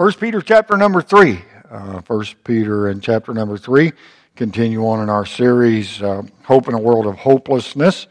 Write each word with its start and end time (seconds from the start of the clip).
First 0.00 0.18
Peter 0.18 0.40
chapter 0.40 0.78
number 0.78 1.02
3. 1.02 1.42
Uh, 1.70 2.00
First 2.00 2.42
Peter 2.42 2.88
and 2.88 3.02
chapter 3.02 3.34
number 3.34 3.58
3. 3.58 3.92
Continue 4.34 4.86
on 4.86 5.02
in 5.02 5.10
our 5.10 5.26
series, 5.26 6.00
uh, 6.00 6.22
Hope 6.44 6.68
in 6.68 6.74
a 6.74 6.78
World 6.78 7.06
of 7.06 7.16
Hopelessness. 7.16 8.06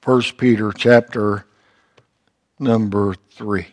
First 0.00 0.38
Peter 0.38 0.72
chapter 0.72 1.44
number 2.58 3.14
3. 3.32 3.66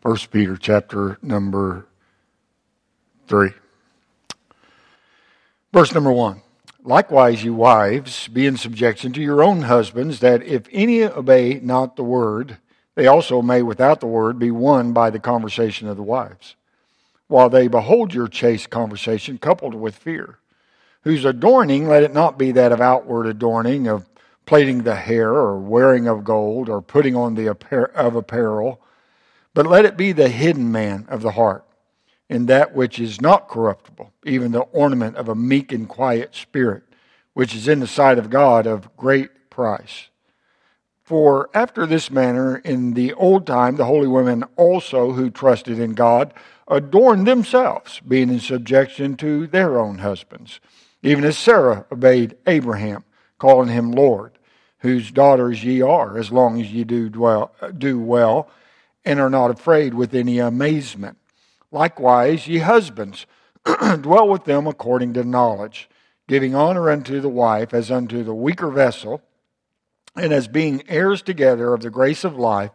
First 0.00 0.30
Peter 0.30 0.56
chapter 0.56 1.18
number 1.20 1.84
3. 3.28 3.50
Verse 5.72 5.94
number 5.94 6.12
1. 6.12 6.42
Likewise, 6.84 7.44
you 7.44 7.54
wives, 7.54 8.28
be 8.28 8.46
in 8.46 8.56
subjection 8.56 9.12
to 9.12 9.22
your 9.22 9.42
own 9.42 9.62
husbands, 9.62 10.20
that 10.20 10.42
if 10.42 10.66
any 10.72 11.04
obey 11.04 11.60
not 11.62 11.96
the 11.96 12.02
word, 12.02 12.58
they 12.94 13.06
also 13.06 13.40
may, 13.40 13.62
without 13.62 14.00
the 14.00 14.06
word, 14.06 14.38
be 14.38 14.50
won 14.50 14.92
by 14.92 15.08
the 15.08 15.20
conversation 15.20 15.88
of 15.88 15.96
the 15.96 16.02
wives, 16.02 16.56
while 17.28 17.48
they 17.48 17.68
behold 17.68 18.12
your 18.12 18.26
chaste 18.26 18.68
conversation 18.68 19.38
coupled 19.38 19.74
with 19.74 19.94
fear, 19.94 20.38
whose 21.02 21.24
adorning 21.24 21.88
let 21.88 22.02
it 22.02 22.12
not 22.12 22.36
be 22.36 22.50
that 22.52 22.72
of 22.72 22.80
outward 22.80 23.26
adorning, 23.26 23.86
of 23.86 24.04
plaiting 24.44 24.82
the 24.82 24.96
hair, 24.96 25.30
or 25.30 25.56
wearing 25.56 26.08
of 26.08 26.24
gold, 26.24 26.68
or 26.68 26.82
putting 26.82 27.14
on 27.14 27.36
the 27.36 27.46
of 27.94 28.16
apparel, 28.16 28.80
but 29.54 29.66
let 29.66 29.84
it 29.84 29.96
be 29.96 30.10
the 30.10 30.28
hidden 30.28 30.72
man 30.72 31.06
of 31.08 31.22
the 31.22 31.32
heart 31.32 31.64
in 32.32 32.46
that 32.46 32.74
which 32.74 32.98
is 32.98 33.20
not 33.20 33.46
corruptible, 33.46 34.10
even 34.24 34.52
the 34.52 34.60
ornament 34.60 35.16
of 35.16 35.28
a 35.28 35.34
meek 35.34 35.70
and 35.70 35.86
quiet 35.86 36.34
spirit, 36.34 36.82
which 37.34 37.54
is 37.54 37.68
in 37.68 37.78
the 37.78 37.86
sight 37.86 38.18
of 38.18 38.30
God 38.30 38.66
of 38.66 38.96
great 38.96 39.50
price. 39.50 40.08
For 41.02 41.50
after 41.52 41.84
this 41.84 42.10
manner, 42.10 42.56
in 42.56 42.94
the 42.94 43.12
old 43.12 43.46
time, 43.46 43.76
the 43.76 43.84
holy 43.84 44.08
women 44.08 44.44
also 44.56 45.12
who 45.12 45.28
trusted 45.28 45.78
in 45.78 45.92
God 45.92 46.32
adorned 46.66 47.26
themselves, 47.26 48.00
being 48.00 48.30
in 48.30 48.40
subjection 48.40 49.14
to 49.18 49.46
their 49.46 49.78
own 49.78 49.98
husbands, 49.98 50.58
even 51.02 51.24
as 51.24 51.36
Sarah 51.36 51.84
obeyed 51.92 52.38
Abraham, 52.46 53.04
calling 53.38 53.68
him 53.68 53.92
Lord, 53.92 54.38
whose 54.78 55.10
daughters 55.10 55.62
ye 55.62 55.82
are, 55.82 56.16
as 56.16 56.32
long 56.32 56.58
as 56.62 56.72
ye 56.72 56.84
do, 56.84 57.10
dwell, 57.10 57.52
do 57.76 58.00
well, 58.00 58.48
and 59.04 59.20
are 59.20 59.28
not 59.28 59.50
afraid 59.50 59.92
with 59.92 60.14
any 60.14 60.38
amazement 60.38 61.18
Likewise, 61.72 62.46
ye 62.46 62.58
husbands, 62.58 63.26
dwell 64.00 64.28
with 64.28 64.44
them 64.44 64.66
according 64.66 65.14
to 65.14 65.24
knowledge, 65.24 65.88
giving 66.28 66.54
honor 66.54 66.90
unto 66.90 67.20
the 67.20 67.30
wife 67.30 67.72
as 67.72 67.90
unto 67.90 68.22
the 68.22 68.34
weaker 68.34 68.70
vessel, 68.70 69.22
and 70.14 70.32
as 70.32 70.46
being 70.46 70.82
heirs 70.88 71.22
together 71.22 71.72
of 71.72 71.80
the 71.80 71.90
grace 71.90 72.24
of 72.24 72.36
life, 72.36 72.70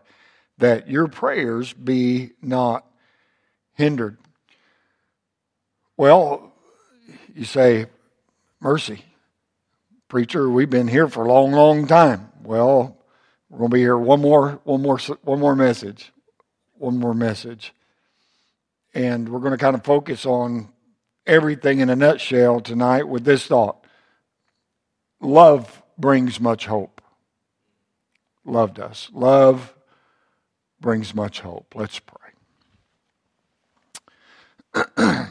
that 0.57 0.89
your 0.89 1.07
prayers 1.07 1.71
be 1.73 2.31
not 2.41 2.83
hindered. 3.75 4.17
Well, 5.95 6.51
you 7.35 7.45
say, 7.45 7.85
mercy. 8.59 9.05
Preacher, 10.07 10.49
we've 10.49 10.69
been 10.69 10.87
here 10.87 11.07
for 11.07 11.25
a 11.25 11.31
long, 11.31 11.51
long 11.51 11.85
time. 11.85 12.31
Well, 12.43 12.97
we're 13.49 13.59
going 13.59 13.69
to 13.69 13.75
be 13.75 13.81
here 13.81 13.97
one 13.97 14.21
more, 14.21 14.59
one 14.63 14.81
more, 14.81 14.97
one 15.21 15.39
more 15.39 15.55
message. 15.55 16.11
One 16.73 16.97
more 16.97 17.13
message. 17.13 17.73
And 18.97 19.29
we're 19.29 19.41
going 19.41 19.51
to 19.51 19.59
kind 19.59 19.75
of 19.75 19.83
focus 19.83 20.25
on 20.25 20.69
everything 21.27 21.81
in 21.81 21.89
a 21.91 21.95
nutshell 21.95 22.61
tonight 22.61 23.07
with 23.07 23.25
this 23.25 23.45
thought 23.45 23.85
love 25.21 25.83
brings 25.99 26.39
much 26.39 26.65
hope. 26.65 26.99
Love 28.43 28.73
does. 28.73 29.11
Love 29.13 29.75
brings 30.81 31.13
much 31.13 31.41
hope. 31.41 31.75
Let's 31.75 31.99
pray. 31.99 32.31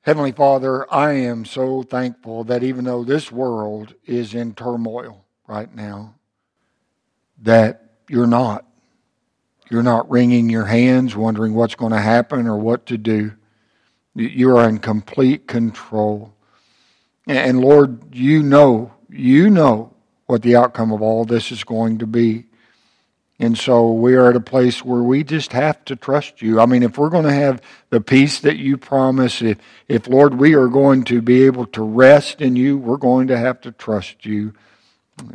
Heavenly 0.00 0.32
Father, 0.32 0.90
I 0.90 1.12
am 1.12 1.44
so 1.44 1.82
thankful 1.82 2.44
that 2.44 2.62
even 2.62 2.86
though 2.86 3.04
this 3.04 3.30
world 3.30 3.92
is 4.06 4.32
in 4.32 4.54
turmoil 4.54 5.26
right 5.46 5.74
now, 5.74 6.14
that 7.42 7.96
you're 8.08 8.26
not. 8.26 8.64
You're 9.70 9.82
not 9.82 10.10
wringing 10.10 10.48
your 10.48 10.64
hands, 10.64 11.14
wondering 11.14 11.54
what's 11.54 11.74
going 11.74 11.92
to 11.92 12.00
happen 12.00 12.46
or 12.46 12.56
what 12.56 12.86
to 12.86 12.98
do. 12.98 13.32
You 14.14 14.56
are 14.56 14.68
in 14.68 14.78
complete 14.78 15.46
control. 15.46 16.34
And 17.26 17.60
Lord, 17.60 18.14
you 18.14 18.42
know, 18.42 18.94
you 19.10 19.50
know 19.50 19.94
what 20.26 20.42
the 20.42 20.56
outcome 20.56 20.92
of 20.92 21.02
all 21.02 21.24
this 21.24 21.52
is 21.52 21.64
going 21.64 21.98
to 21.98 22.06
be. 22.06 22.46
And 23.40 23.56
so 23.56 23.92
we 23.92 24.14
are 24.14 24.30
at 24.30 24.36
a 24.36 24.40
place 24.40 24.84
where 24.84 25.02
we 25.02 25.22
just 25.22 25.52
have 25.52 25.84
to 25.84 25.94
trust 25.94 26.42
you. 26.42 26.60
I 26.60 26.66
mean, 26.66 26.82
if 26.82 26.98
we're 26.98 27.08
going 27.08 27.24
to 27.24 27.32
have 27.32 27.62
the 27.90 28.00
peace 28.00 28.40
that 28.40 28.56
you 28.56 28.76
promise, 28.76 29.40
if, 29.40 29.58
if 29.86 30.08
Lord, 30.08 30.34
we 30.34 30.54
are 30.54 30.66
going 30.66 31.04
to 31.04 31.22
be 31.22 31.44
able 31.44 31.66
to 31.66 31.82
rest 31.82 32.40
in 32.40 32.56
you, 32.56 32.76
we're 32.76 32.96
going 32.96 33.28
to 33.28 33.38
have 33.38 33.60
to 33.60 33.70
trust 33.70 34.26
you, 34.26 34.54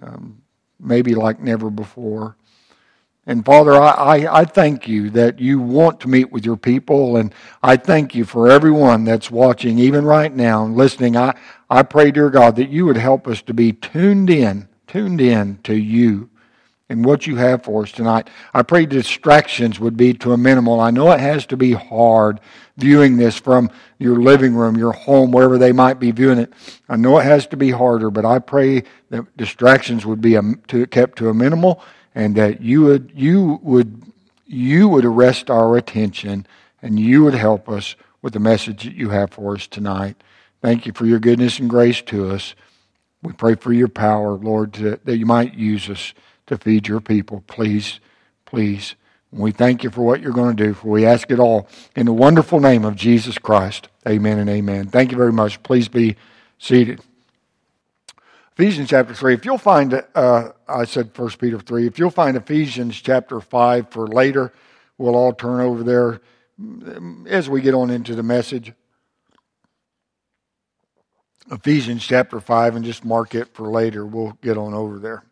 um, 0.02 0.42
maybe 0.80 1.16
like 1.16 1.40
never 1.40 1.70
before. 1.70 2.36
And 3.26 3.46
Father, 3.46 3.74
I, 3.74 3.92
I, 3.92 4.40
I, 4.42 4.46
thank 4.46 4.86
you 4.86 5.10
that 5.12 5.40
you 5.40 5.60
want 5.60 6.02
to 6.02 6.10
meet 6.10 6.30
with 6.32 6.46
your 6.46 6.58
people. 6.58 7.16
And 7.16 7.34
I 7.62 7.78
thank 7.78 8.14
you 8.14 8.26
for 8.26 8.50
everyone 8.50 9.06
that's 9.06 9.32
watching, 9.32 9.80
even 9.80 10.04
right 10.04 10.34
now, 10.34 10.66
and 10.66 10.76
listening. 10.76 11.16
I, 11.16 11.34
I 11.70 11.84
pray, 11.84 12.12
dear 12.12 12.30
God, 12.30 12.58
that 12.58 12.70
you 12.70 12.86
would 12.86 12.98
help 12.98 13.26
us 13.28 13.42
to 13.44 13.54
be 13.54 13.72
tuned 13.72 14.30
in, 14.30 14.68
tuned 14.88 15.22
in 15.22 15.60
to 15.64 15.74
you 15.74 16.30
and 16.90 17.06
what 17.06 17.26
you 17.26 17.38
have 17.38 17.64
for 17.64 17.84
us 17.84 17.94
tonight. 17.94 18.30
I 18.54 18.62
pray 18.62 18.86
distractions 18.86 19.80
would 19.80 19.96
be 19.96 20.14
to 20.16 20.34
a 20.34 20.38
minimal. 20.38 20.82
I 20.82 20.92
know 20.92 21.10
it 21.12 21.22
has 21.22 21.46
to 21.48 21.58
be 21.58 21.72
hard 21.72 22.42
viewing 22.76 23.16
this 23.16 23.40
from 23.40 23.72
your 24.00 24.18
living 24.18 24.54
room, 24.54 24.76
your 24.76 24.92
home, 24.92 25.32
wherever 25.32 25.58
they 25.58 25.72
might 25.72 25.98
be 25.98 26.12
viewing 26.12 26.40
it. 26.40 26.52
I 26.90 26.98
know 26.98 27.18
it 27.20 27.24
has 27.24 27.48
to 27.48 27.58
be 27.58 27.72
harder, 27.72 28.12
but 28.12 28.26
I 28.26 28.40
pray 28.40 28.84
that 29.12 29.38
distractions 29.38 30.06
would 30.06 30.20
be 30.20 30.38
to 30.68 30.88
kept 30.88 31.18
to 31.20 31.30
a 31.30 31.34
minimal 31.34 31.82
and 32.16 32.36
that 32.36 32.62
you 32.62 32.84
would 32.84 33.12
you 33.14 33.60
would 33.64 34.04
you 34.46 34.88
would 34.88 35.06
arrest 35.06 35.50
our 35.50 35.78
attention 35.78 36.46
and 36.82 37.00
you 37.00 37.24
would 37.24 37.34
help 37.34 37.70
us 37.70 37.96
with 38.22 38.34
the 38.34 38.40
message 38.40 38.84
that 38.84 38.96
you 38.96 39.10
have 39.10 39.32
for 39.32 39.56
us 39.56 39.68
tonight. 39.68 40.16
Thank 40.62 40.86
you 40.86 40.94
for 40.94 41.06
your 41.06 41.20
goodness 41.20 41.60
and 41.60 41.70
grace 41.70 42.02
to 42.04 42.32
us. 42.32 42.56
We 43.22 43.34
pray 43.34 43.56
for 43.56 43.74
your 43.74 43.88
power, 43.88 44.34
Lord, 44.34 44.74
to, 44.76 45.00
that 45.04 45.18
you 45.18 45.26
might 45.26 45.54
use 45.54 45.90
us 45.90 46.14
to 46.48 46.58
feed 46.58 46.88
your 46.88 47.02
people. 47.02 47.44
Please, 47.48 48.00
please. 48.46 48.96
we 49.32 49.52
thank 49.52 49.84
you 49.84 49.90
for 49.90 50.02
what 50.02 50.22
you're 50.22 50.32
going 50.32 50.56
to 50.56 50.64
do, 50.64 50.74
for 50.74 50.90
we 50.90 51.06
ask 51.06 51.32
it 51.32 51.40
all 51.40 51.68
in 51.96 52.06
the 52.06 52.14
wonderful 52.14 52.60
name 52.60 52.86
of 52.86 52.96
Jesus 52.96 53.38
Christ. 53.38 53.88
Amen 54.08 54.40
and 54.40 54.50
amen. 54.50 54.88
Thank 54.88 55.12
you 55.12 55.18
very 55.18 55.34
much. 55.34 55.64
Please 55.64 55.88
be 55.88 56.16
seated. 56.60 57.02
Ephesians 58.56 58.90
chapter 58.90 59.16
3. 59.16 59.34
If 59.34 59.46
you'll 59.46 59.58
find, 59.58 60.04
uh, 60.14 60.50
I 60.68 60.86
said 60.86 61.18
1 61.18 61.30
Peter 61.40 61.60
3, 61.60 61.88
if 61.88 61.98
you'll 61.98 62.12
find 62.12 62.38
Ephesians 62.38 63.02
chapter 63.02 63.42
5 63.42 63.90
for 63.90 64.08
later, 64.08 64.54
we'll 65.00 65.16
all 65.16 65.34
turn 65.34 65.60
over 65.60 65.84
there 65.84 66.22
as 67.28 67.50
we 67.50 67.62
get 67.62 67.74
on 67.74 67.90
into 67.90 68.14
the 68.14 68.22
message. 68.22 68.74
Ephesians 71.52 72.06
chapter 72.06 72.40
5, 72.40 72.76
and 72.76 72.86
just 72.86 73.04
mark 73.04 73.34
it 73.34 73.54
for 73.56 73.70
later. 73.70 74.06
We'll 74.06 74.38
get 74.42 74.56
on 74.56 74.76
over 74.76 75.00
there. 75.00 75.24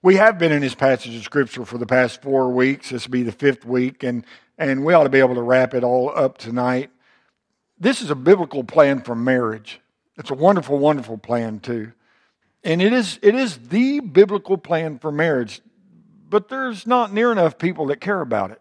We 0.00 0.16
have 0.16 0.38
been 0.38 0.52
in 0.52 0.62
this 0.62 0.74
passage 0.76 1.16
of 1.16 1.22
Scripture 1.24 1.64
for 1.64 1.78
the 1.78 1.86
past 1.86 2.22
four 2.22 2.50
weeks. 2.50 2.90
This 2.90 3.06
will 3.06 3.12
be 3.12 3.22
the 3.24 3.32
fifth 3.32 3.64
week, 3.64 4.04
and, 4.04 4.24
and 4.56 4.84
we 4.84 4.94
ought 4.94 5.04
to 5.04 5.10
be 5.10 5.18
able 5.18 5.34
to 5.34 5.42
wrap 5.42 5.74
it 5.74 5.82
all 5.82 6.12
up 6.14 6.38
tonight. 6.38 6.90
This 7.78 8.02
is 8.02 8.10
a 8.10 8.14
biblical 8.14 8.62
plan 8.62 9.02
for 9.02 9.16
marriage. 9.16 9.80
It's 10.16 10.30
a 10.30 10.34
wonderful, 10.34 10.78
wonderful 10.78 11.18
plan, 11.18 11.58
too. 11.58 11.92
And 12.64 12.80
it 12.80 12.92
is, 12.92 13.18
it 13.22 13.34
is 13.34 13.58
the 13.58 14.00
biblical 14.00 14.56
plan 14.56 14.98
for 14.98 15.10
marriage, 15.10 15.60
but 16.28 16.48
there's 16.48 16.86
not 16.86 17.12
near 17.12 17.32
enough 17.32 17.58
people 17.58 17.86
that 17.86 18.00
care 18.00 18.20
about 18.20 18.52
it. 18.52 18.60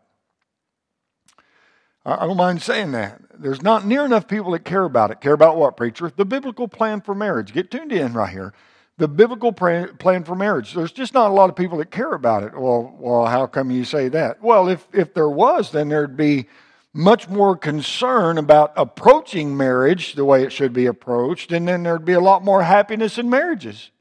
I 2.04 2.26
don't 2.26 2.38
mind 2.38 2.64
saying 2.64 2.94
that. 2.94 3.22
There's 3.38 3.62
not 3.62 3.86
near 3.86 4.04
enough 4.04 4.28
people 4.28 4.52
that 4.54 4.66
care 4.66 4.86
about 4.86 5.12
it. 5.12 5.22
Care 5.22 5.34
about 5.34 5.58
what, 5.58 5.78
preacher? 5.78 6.12
The 6.16 6.26
biblical 6.26 6.68
plan 6.68 7.02
for 7.02 7.14
marriage. 7.14 7.54
Get 7.54 7.70
tuned 7.70 7.92
in 7.92 8.14
right 8.14 8.32
here. 8.32 8.54
The 8.98 9.08
biblical 9.08 9.52
plan 9.52 10.24
for 10.24 10.36
marriage. 10.36 10.74
There's 10.74 10.92
just 10.92 11.14
not 11.14 11.30
a 11.30 11.34
lot 11.34 11.50
of 11.50 11.56
people 11.56 11.78
that 11.78 11.92
care 11.92 12.14
about 12.14 12.44
it. 12.44 12.54
Well, 12.54 12.96
well, 13.00 13.26
how 13.26 13.46
come 13.46 13.70
you 13.70 13.84
say 13.84 14.10
that? 14.10 14.42
Well, 14.42 14.68
if 14.68 14.88
if 14.94 15.14
there 15.14 15.30
was, 15.30 15.72
then 15.72 15.90
there'd 15.90 16.18
be 16.18 16.48
much 16.94 17.30
more 17.30 17.56
concern 17.56 18.38
about 18.38 18.74
approaching 18.76 19.56
marriage 19.56 20.14
the 20.14 20.26
way 20.26 20.44
it 20.44 20.52
should 20.52 20.74
be 20.74 20.86
approached, 20.86 21.52
and 21.52 21.68
then 21.68 21.84
there'd 21.84 22.06
be 22.06 22.14
a 22.14 22.20
lot 22.20 22.44
more 22.44 22.64
happiness 22.64 23.18
in 23.18 23.30
marriages. 23.30 23.92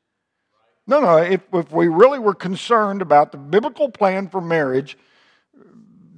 No, 0.86 1.00
no, 1.00 1.18
if, 1.18 1.42
if 1.52 1.70
we 1.70 1.86
really 1.86 2.18
were 2.18 2.34
concerned 2.34 3.00
about 3.00 3.30
the 3.30 3.38
biblical 3.38 3.90
plan 3.90 4.28
for 4.28 4.40
marriage, 4.40 4.98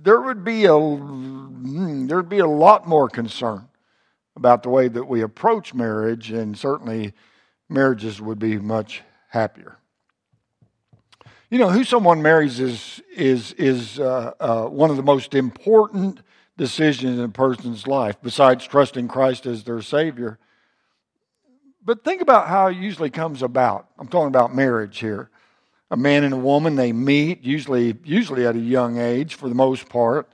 there 0.02 0.20
would 0.20 0.44
be 0.44 0.64
a 0.64 0.78
hmm, 0.78 2.06
there'd 2.06 2.28
be 2.28 2.38
a 2.38 2.46
lot 2.46 2.88
more 2.88 3.08
concern 3.08 3.68
about 4.34 4.62
the 4.62 4.70
way 4.70 4.88
that 4.88 5.04
we 5.04 5.20
approach 5.20 5.74
marriage, 5.74 6.30
and 6.30 6.56
certainly 6.56 7.12
marriages 7.68 8.20
would 8.20 8.38
be 8.38 8.58
much 8.58 9.02
happier. 9.28 9.76
You 11.50 11.58
know, 11.58 11.68
who 11.68 11.84
someone 11.84 12.22
marries 12.22 12.58
is, 12.60 13.02
is, 13.14 13.52
is 13.52 14.00
uh, 14.00 14.32
uh, 14.40 14.64
one 14.64 14.88
of 14.88 14.96
the 14.96 15.02
most 15.02 15.34
important 15.34 16.22
decisions 16.56 17.18
in 17.18 17.24
a 17.24 17.28
person's 17.28 17.86
life, 17.86 18.16
besides 18.22 18.66
trusting 18.66 19.08
Christ 19.08 19.46
as 19.46 19.64
their 19.64 19.82
Savior. 19.82 20.38
But 21.84 22.04
think 22.04 22.22
about 22.22 22.48
how 22.48 22.68
it 22.68 22.76
usually 22.76 23.10
comes 23.10 23.42
about. 23.42 23.88
I'm 23.98 24.08
talking 24.08 24.28
about 24.28 24.54
marriage 24.54 24.98
here. 24.98 25.30
A 25.90 25.96
man 25.96 26.24
and 26.24 26.32
a 26.32 26.38
woman, 26.38 26.76
they 26.76 26.92
meet, 26.92 27.42
usually, 27.42 27.96
usually 28.04 28.46
at 28.46 28.54
a 28.54 28.60
young 28.60 28.98
age 28.98 29.34
for 29.34 29.48
the 29.48 29.54
most 29.54 29.88
part. 29.88 30.30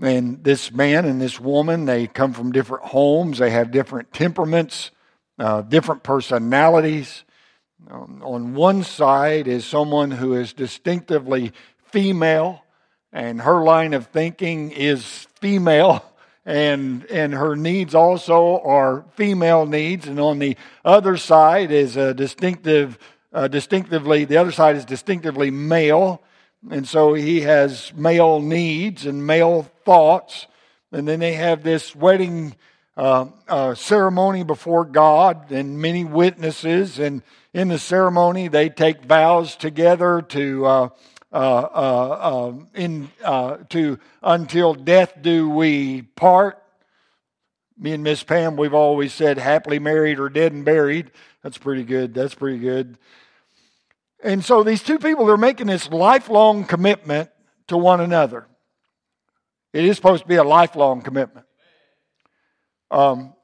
And 0.00 0.44
this 0.44 0.70
man 0.70 1.04
and 1.04 1.20
this 1.20 1.40
woman, 1.40 1.84
they 1.84 2.06
come 2.06 2.32
from 2.32 2.52
different 2.52 2.84
homes, 2.84 3.38
they 3.38 3.50
have 3.50 3.70
different 3.70 4.12
temperaments, 4.12 4.90
uh, 5.38 5.62
different 5.62 6.02
personalities. 6.02 7.24
Um, 7.90 8.20
on 8.24 8.54
one 8.54 8.82
side 8.82 9.48
is 9.48 9.64
someone 9.64 10.10
who 10.10 10.34
is 10.34 10.52
distinctively 10.52 11.52
female, 11.90 12.62
and 13.12 13.40
her 13.40 13.64
line 13.64 13.94
of 13.94 14.08
thinking 14.08 14.70
is 14.70 15.26
female, 15.40 16.04
and, 16.44 17.04
and 17.06 17.34
her 17.34 17.56
needs 17.56 17.94
also 17.94 18.60
are 18.60 19.04
female 19.14 19.66
needs. 19.66 20.06
And 20.06 20.18
on 20.18 20.38
the 20.38 20.56
other 20.84 21.16
side 21.16 21.70
is 21.70 21.96
a 21.96 22.14
distinctive, 22.14 22.98
uh, 23.32 23.48
distinctively, 23.48 24.24
the 24.24 24.36
other 24.36 24.52
side 24.52 24.76
is 24.76 24.84
distinctively 24.84 25.50
male, 25.50 26.22
and 26.70 26.86
so 26.86 27.14
he 27.14 27.42
has 27.42 27.92
male 27.94 28.40
needs 28.40 29.06
and 29.06 29.26
male 29.26 29.62
thoughts. 29.84 30.46
And 30.90 31.06
then 31.06 31.20
they 31.20 31.34
have 31.34 31.62
this 31.62 31.94
wedding 31.94 32.56
uh, 32.96 33.26
uh, 33.46 33.74
ceremony 33.74 34.42
before 34.42 34.84
God 34.84 35.52
and 35.52 35.80
many 35.80 36.04
witnesses. 36.04 36.98
And 36.98 37.22
in 37.52 37.68
the 37.68 37.78
ceremony, 37.78 38.48
they 38.48 38.68
take 38.70 39.04
vows 39.04 39.54
together 39.54 40.22
to. 40.22 40.90
Uh, 41.30 41.36
uh, 41.36 42.48
um, 42.48 42.68
in 42.74 43.10
uh, 43.22 43.58
to 43.68 43.98
until 44.22 44.72
death 44.72 45.12
do 45.20 45.50
we 45.50 46.02
part. 46.02 46.62
Me 47.76 47.92
and 47.92 48.02
Miss 48.02 48.22
Pam, 48.22 48.56
we've 48.56 48.74
always 48.74 49.12
said 49.12 49.36
happily 49.38 49.78
married 49.78 50.18
or 50.18 50.30
dead 50.30 50.52
and 50.52 50.64
buried. 50.64 51.10
That's 51.42 51.58
pretty 51.58 51.84
good. 51.84 52.14
That's 52.14 52.34
pretty 52.34 52.58
good. 52.58 52.96
And 54.22 54.44
so 54.44 54.62
these 54.62 54.82
two 54.82 54.98
people 54.98 55.30
are 55.30 55.36
making 55.36 55.66
this 55.68 55.90
lifelong 55.90 56.64
commitment 56.64 57.30
to 57.68 57.76
one 57.76 58.00
another. 58.00 58.46
It 59.72 59.84
is 59.84 59.96
supposed 59.96 60.22
to 60.22 60.28
be 60.28 60.36
a 60.36 60.44
lifelong 60.44 61.02
commitment. 61.02 61.46
Um, 62.90 63.34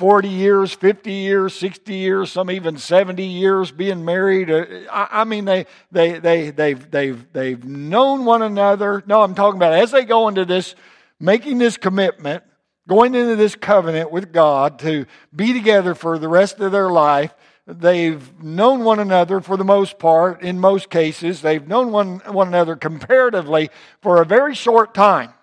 40 0.00 0.28
years, 0.30 0.72
50 0.72 1.12
years, 1.12 1.54
60 1.54 1.94
years, 1.94 2.32
some 2.32 2.50
even 2.50 2.78
70 2.78 3.22
years 3.22 3.70
being 3.70 4.02
married. 4.02 4.50
Uh, 4.50 4.64
I, 4.90 5.08
I 5.10 5.24
mean, 5.24 5.44
they, 5.44 5.66
they, 5.92 6.18
they, 6.18 6.48
they've, 6.48 6.90
they've, 6.90 7.32
they've 7.34 7.62
known 7.62 8.24
one 8.24 8.40
another. 8.40 9.02
No, 9.06 9.20
I'm 9.20 9.34
talking 9.34 9.58
about 9.58 9.74
as 9.74 9.90
they 9.90 10.06
go 10.06 10.28
into 10.28 10.46
this, 10.46 10.74
making 11.20 11.58
this 11.58 11.76
commitment, 11.76 12.44
going 12.88 13.14
into 13.14 13.36
this 13.36 13.54
covenant 13.54 14.10
with 14.10 14.32
God 14.32 14.78
to 14.78 15.04
be 15.36 15.52
together 15.52 15.94
for 15.94 16.18
the 16.18 16.28
rest 16.28 16.60
of 16.60 16.72
their 16.72 16.88
life. 16.88 17.34
They've 17.66 18.42
known 18.42 18.84
one 18.84 19.00
another 19.00 19.42
for 19.42 19.58
the 19.58 19.64
most 19.64 19.98
part, 19.98 20.40
in 20.40 20.58
most 20.58 20.88
cases. 20.88 21.42
They've 21.42 21.68
known 21.68 21.92
one, 21.92 22.20
one 22.20 22.48
another 22.48 22.74
comparatively 22.74 23.68
for 24.00 24.22
a 24.22 24.24
very 24.24 24.54
short 24.54 24.94
time. 24.94 25.34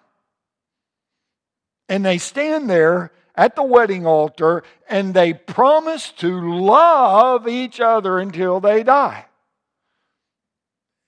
And 1.87 2.03
they 2.03 2.17
stand 2.17 2.71
there 2.71 3.11
at 3.37 3.55
the 3.55 3.63
wedding 3.63 4.05
altar 4.05 4.63
and 4.89 5.13
they 5.13 5.33
promise 5.33 6.11
to 6.13 6.59
love 6.59 7.47
each 7.47 7.79
other 7.79 8.17
until 8.17 8.59
they 8.59 8.83
die. 8.83 9.25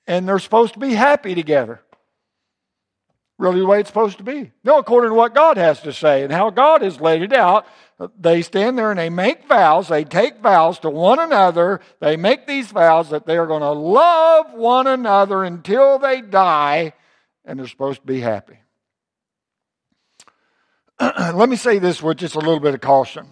And 0.07 0.27
they're 0.27 0.39
supposed 0.39 0.73
to 0.73 0.79
be 0.79 0.93
happy 0.93 1.35
together. 1.35 1.81
Really, 3.39 3.61
the 3.61 3.65
way 3.65 3.79
it's 3.79 3.89
supposed 3.89 4.17
to 4.17 4.23
be. 4.23 4.51
No, 4.65 4.77
according 4.79 5.11
to 5.11 5.15
what 5.15 5.33
God 5.33 5.57
has 5.57 5.81
to 5.81 5.93
say 5.93 6.23
and 6.23 6.31
how 6.31 6.49
God 6.49 6.81
has 6.81 6.99
laid 6.99 7.21
it 7.21 7.31
out, 7.31 7.65
they 8.19 8.41
stand 8.41 8.77
there 8.77 8.91
and 8.91 8.99
they 8.99 9.09
make 9.09 9.47
vows. 9.47 9.87
They 9.87 10.03
take 10.03 10.39
vows 10.39 10.79
to 10.79 10.89
one 10.89 11.19
another. 11.19 11.79
They 12.01 12.17
make 12.17 12.47
these 12.47 12.67
vows 12.67 13.09
that 13.11 13.25
they 13.25 13.37
are 13.37 13.47
going 13.47 13.61
to 13.61 13.71
love 13.71 14.53
one 14.53 14.87
another 14.87 15.45
until 15.45 15.99
they 15.99 16.21
die, 16.21 16.93
and 17.45 17.57
they're 17.57 17.67
supposed 17.67 18.01
to 18.01 18.07
be 18.07 18.19
happy. 18.19 18.59
Let 21.33 21.47
me 21.47 21.55
say 21.55 21.79
this 21.79 22.01
with 22.01 22.17
just 22.17 22.35
a 22.35 22.39
little 22.39 22.59
bit 22.59 22.73
of 22.73 22.81
caution. 22.81 23.31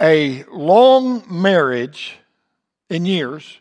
A 0.00 0.44
long 0.50 1.22
marriage 1.30 2.16
in 2.90 3.06
years 3.06 3.60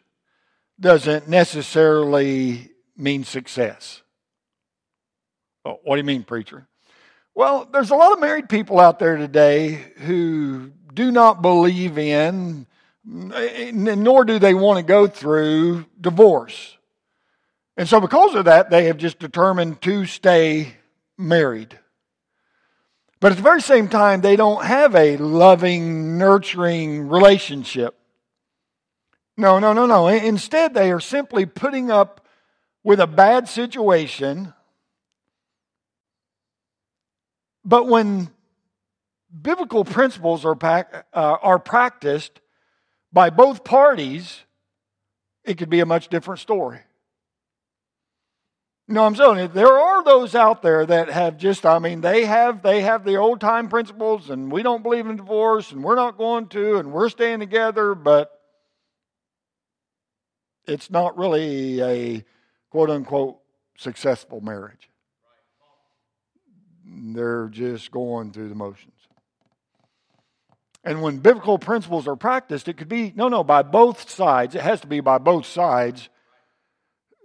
doesn't 0.79 1.27
necessarily 1.27 2.71
mean 2.97 3.23
success. 3.23 4.01
Oh, 5.63 5.79
what 5.83 5.95
do 5.95 5.99
you 5.99 6.05
mean, 6.05 6.23
preacher? 6.23 6.67
Well, 7.35 7.67
there's 7.71 7.91
a 7.91 7.95
lot 7.95 8.13
of 8.13 8.19
married 8.19 8.49
people 8.49 8.79
out 8.79 8.97
there 8.97 9.17
today 9.17 9.93
who 9.97 10.71
do 10.93 11.11
not 11.11 11.43
believe 11.43 11.99
in, 11.99 12.65
nor 13.05 14.25
do 14.25 14.39
they 14.39 14.55
want 14.55 14.77
to 14.77 14.83
go 14.83 15.05
through 15.07 15.85
divorce. 16.01 16.77
And 17.77 17.87
so, 17.87 17.99
because 17.99 18.33
of 18.33 18.45
that, 18.45 18.71
they 18.71 18.85
have 18.85 18.97
just 18.97 19.19
determined 19.19 19.81
to 19.83 20.05
stay 20.05 20.77
married. 21.17 21.77
But 23.19 23.31
at 23.31 23.37
the 23.37 23.43
very 23.43 23.61
same 23.61 23.87
time, 23.87 24.21
they 24.21 24.35
don't 24.35 24.65
have 24.65 24.95
a 24.95 25.17
loving, 25.17 26.17
nurturing 26.17 27.07
relationship. 27.07 27.95
No, 29.37 29.59
no, 29.59 29.73
no, 29.73 29.85
no. 29.85 30.07
Instead, 30.07 30.73
they 30.73 30.91
are 30.91 30.99
simply 30.99 31.45
putting 31.45 31.89
up 31.89 32.27
with 32.83 32.99
a 32.99 33.07
bad 33.07 33.47
situation 33.47 34.53
but 37.65 37.87
when 37.87 38.29
biblical 39.41 39.85
principles 39.85 40.45
are, 40.45 40.57
uh, 40.61 40.93
are 41.13 41.59
practiced 41.59 42.41
by 43.11 43.29
both 43.29 43.63
parties, 43.63 44.41
it 45.43 45.57
could 45.57 45.69
be 45.69 45.79
a 45.79 45.85
much 45.85 46.09
different 46.09 46.39
story. 46.39 46.79
No, 48.87 49.05
I'm 49.05 49.15
saying 49.15 49.51
there 49.53 49.71
are 49.77 50.03
those 50.03 50.35
out 50.35 50.61
there 50.61 50.85
that 50.85 51.09
have 51.09 51.37
just, 51.37 51.65
I 51.65 51.79
mean, 51.79 52.01
they 52.01 52.25
have 52.25 52.61
they 52.61 52.81
have 52.81 53.05
the 53.05 53.15
old 53.15 53.39
time 53.39 53.69
principles 53.69 54.29
and 54.29 54.51
we 54.51 54.61
don't 54.61 54.83
believe 54.83 55.07
in 55.07 55.15
divorce 55.15 55.71
and 55.71 55.83
we're 55.83 55.95
not 55.95 56.17
going 56.17 56.47
to 56.49 56.77
and 56.77 56.91
we're 56.91 57.09
staying 57.09 57.39
together, 57.39 57.95
but 57.95 58.41
it's 60.67 60.89
not 60.89 61.17
really 61.17 61.81
a 61.81 62.25
quote 62.71 62.89
unquote 62.89 63.39
successful 63.77 64.41
marriage. 64.41 64.89
They're 66.85 67.47
just 67.47 67.89
going 67.89 68.31
through 68.33 68.49
the 68.49 68.55
motions. 68.55 68.91
And 70.83 71.01
when 71.01 71.19
biblical 71.19 71.57
principles 71.57 72.07
are 72.09 72.17
practiced, 72.17 72.67
it 72.67 72.75
could 72.75 72.89
be, 72.89 73.13
no, 73.15 73.29
no, 73.29 73.43
by 73.43 73.61
both 73.61 74.09
sides. 74.09 74.53
It 74.53 74.61
has 74.61 74.81
to 74.81 74.87
be 74.87 74.99
by 74.99 75.17
both 75.17 75.45
sides. 75.45 76.09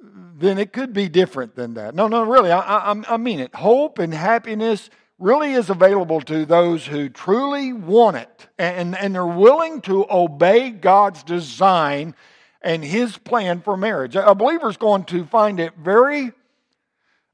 Then 0.01 0.59
it 0.59 0.73
could 0.73 0.93
be 0.93 1.09
different 1.09 1.57
than 1.57 1.75
that. 1.75 1.95
No, 1.95 2.07
no, 2.07 2.23
really, 2.23 2.53
I, 2.53 2.93
I, 2.93 3.03
I 3.09 3.17
mean 3.17 3.41
it. 3.41 3.55
Hope 3.55 3.99
and 3.99 4.15
happiness 4.15 4.91
really 5.19 5.53
is 5.53 5.69
available 5.69 6.21
to 6.23 6.47
those 6.47 6.87
who 6.87 7.09
truly 7.09 7.73
want 7.73 8.17
it 8.17 8.49
and, 8.59 8.97
and 8.97 9.15
they're 9.15 9.27
willing 9.27 9.81
to 9.83 10.07
obey 10.09 10.71
God's 10.71 11.25
design 11.25 12.15
and 12.63 12.85
His 12.85 13.19
plan 13.19 13.61
for 13.61 13.77
marriage. 13.77 14.15
A 14.15 14.35
believer 14.35 14.69
is 14.69 14.77
going 14.77 15.05
to 15.07 15.25
find 15.27 15.59
it 15.59 15.75
very 15.77 16.33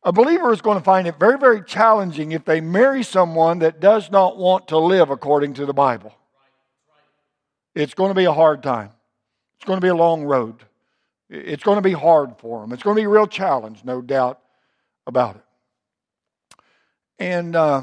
a 0.07 0.13
believer 0.13 0.53
is 0.53 0.61
going 0.61 0.77
to 0.77 0.85
find 0.85 1.07
it 1.07 1.19
very, 1.19 1.39
very 1.39 1.63
challenging 1.63 2.33
if 2.33 2.45
they 2.45 2.61
marry 2.61 3.03
someone 3.03 3.61
that 3.61 3.81
does 3.81 4.11
not 4.11 4.37
want 4.37 4.69
to 4.69 4.79
live 4.79 5.09
according 5.09 5.55
to 5.55 5.65
the 5.65 5.73
Bible. 5.73 6.15
It's 7.75 7.95
going 7.95 8.11
to 8.11 8.15
be 8.15 8.27
a 8.27 8.33
hard 8.33 8.63
time. 8.63 8.91
It's 9.57 9.65
going 9.65 9.79
to 9.79 9.85
be 9.85 9.89
a 9.89 9.95
long 9.95 10.25
road. 10.25 10.57
It's 11.35 11.63
going 11.63 11.77
to 11.77 11.83
be 11.83 11.93
hard 11.93 12.39
for 12.39 12.61
them. 12.61 12.73
It's 12.73 12.83
going 12.83 12.97
to 12.97 13.01
be 13.01 13.07
a 13.07 13.09
real 13.09 13.27
challenge, 13.27 13.85
no 13.85 14.01
doubt 14.01 14.41
about 15.07 15.37
it. 15.37 15.43
And 17.19 17.57
uh, 17.57 17.83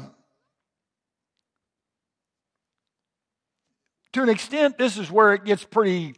to 4.12 4.22
an 4.22 4.28
extent, 4.28 4.78
this 4.78 4.96
is 4.96 5.10
where 5.10 5.34
it 5.34 5.44
gets 5.44 5.64
pretty 5.64 6.14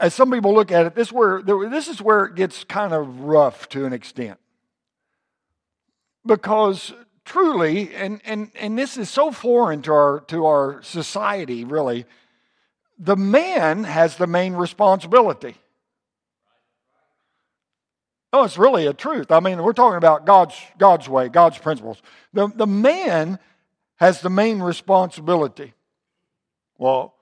as 0.00 0.14
some 0.14 0.30
people 0.30 0.54
look 0.54 0.70
at 0.70 0.86
it, 0.86 0.94
this, 0.94 1.10
where, 1.10 1.42
this 1.42 1.88
is 1.88 2.00
where 2.00 2.26
it 2.26 2.36
gets 2.36 2.62
kind 2.64 2.92
of 2.92 3.20
rough 3.20 3.68
to 3.70 3.84
an 3.84 3.92
extent. 3.92 4.38
Because 6.24 6.92
truly, 7.24 7.92
and, 7.94 8.20
and, 8.24 8.50
and 8.54 8.78
this 8.78 8.96
is 8.96 9.10
so 9.10 9.30
foreign 9.30 9.82
to 9.82 9.92
our, 9.92 10.20
to 10.28 10.46
our 10.46 10.82
society, 10.82 11.64
really, 11.64 12.06
the 12.98 13.16
man 13.16 13.84
has 13.84 14.16
the 14.16 14.26
main 14.26 14.54
responsibility. 14.54 15.56
Oh, 18.32 18.44
it's 18.44 18.58
really 18.58 18.86
a 18.86 18.92
truth. 18.92 19.30
I 19.30 19.40
mean, 19.40 19.62
we're 19.62 19.72
talking 19.72 19.96
about 19.96 20.26
God's, 20.26 20.56
God's 20.76 21.08
way, 21.08 21.28
God's 21.28 21.58
principles. 21.58 22.02
The, 22.32 22.48
the 22.48 22.66
man 22.66 23.38
has 23.96 24.20
the 24.20 24.30
main 24.30 24.60
responsibility. 24.60 25.72
Well, 26.78 27.14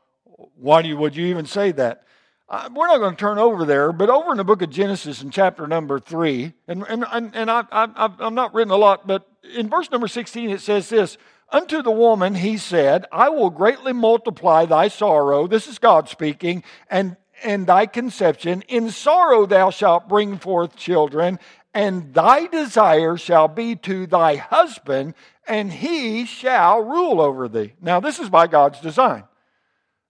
why 0.57 0.83
do 0.83 0.88
you, 0.88 0.97
would 0.97 1.14
you 1.14 1.26
even 1.26 1.45
say 1.45 1.73
that? 1.73 2.05
Uh, 2.49 2.69
we're 2.75 2.87
not 2.87 2.99
going 2.99 3.14
to 3.14 3.21
turn 3.21 3.38
over 3.38 3.64
there, 3.64 3.93
but 3.93 4.11
over 4.11 4.31
in 4.31 4.37
the 4.37 4.45
book 4.45 4.62
of 4.62 4.71
Genesis 4.71 5.23
in 5.23 5.31
chapter 5.31 5.67
number 5.67 5.99
3, 5.99 6.52
and, 6.69 6.83
and, 6.88 7.05
and 7.35 7.50
I, 7.50 7.64
I, 7.71 8.11
I'm 8.19 8.35
not 8.35 8.55
written 8.55 8.73
a 8.73 8.76
lot, 8.76 9.07
but 9.07 9.26
in 9.55 9.69
verse 9.69 9.91
number 9.91 10.09
16 10.09 10.50
it 10.50 10.61
says 10.61 10.88
this 10.88 11.19
Unto 11.52 11.82
the 11.82 11.90
woman 11.90 12.35
he 12.35 12.56
said, 12.56 13.04
I 13.12 13.28
will 13.28 13.50
greatly 13.50 13.92
multiply 13.92 14.64
thy 14.64 14.88
sorrow. 14.88 15.47
This 15.47 15.68
is 15.68 15.78
God 15.78 16.09
speaking, 16.09 16.64
and 16.90 17.16
and 17.44 17.66
thy 17.66 17.87
conception. 17.87 18.62
In 18.68 18.90
sorrow 18.90 19.47
thou 19.47 19.71
shalt 19.71 20.09
bring 20.09 20.38
forth 20.38 20.76
children, 20.76 21.38
and 21.75 22.14
thy 22.14 22.47
desire 22.47 23.18
shall 23.18 23.49
be 23.49 23.76
to 23.76 24.06
thy 24.06 24.37
husband, 24.37 25.14
and 25.47 25.73
he 25.73 26.25
shall 26.25 26.80
rule 26.80 27.21
over 27.21 27.49
thee. 27.49 27.75
Now, 27.80 28.00
this 28.00 28.18
is 28.18 28.30
by 28.30 28.47
God's 28.47 28.80
design. 28.80 29.25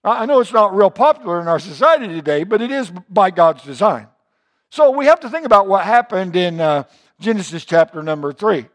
I 0.03 0.25
know 0.25 0.41
it's 0.41 0.53
not 0.53 0.75
real 0.75 0.91
popular 0.91 1.41
in 1.41 1.47
our 1.47 1.59
society 1.59 2.07
today, 2.07 2.43
but 2.43 2.61
it 2.61 2.71
is 2.71 2.91
by 3.09 3.31
God's 3.31 3.63
design. 3.63 4.07
So 4.69 4.91
we 4.91 5.05
have 5.05 5.21
to 5.21 5.29
think 5.29 5.45
about 5.45 5.67
what 5.67 5.85
happened 5.85 6.35
in 6.35 6.59
uh, 6.59 6.83
Genesis 7.19 7.63
chapter 7.63 8.03
number 8.03 8.33
three. 8.33 8.67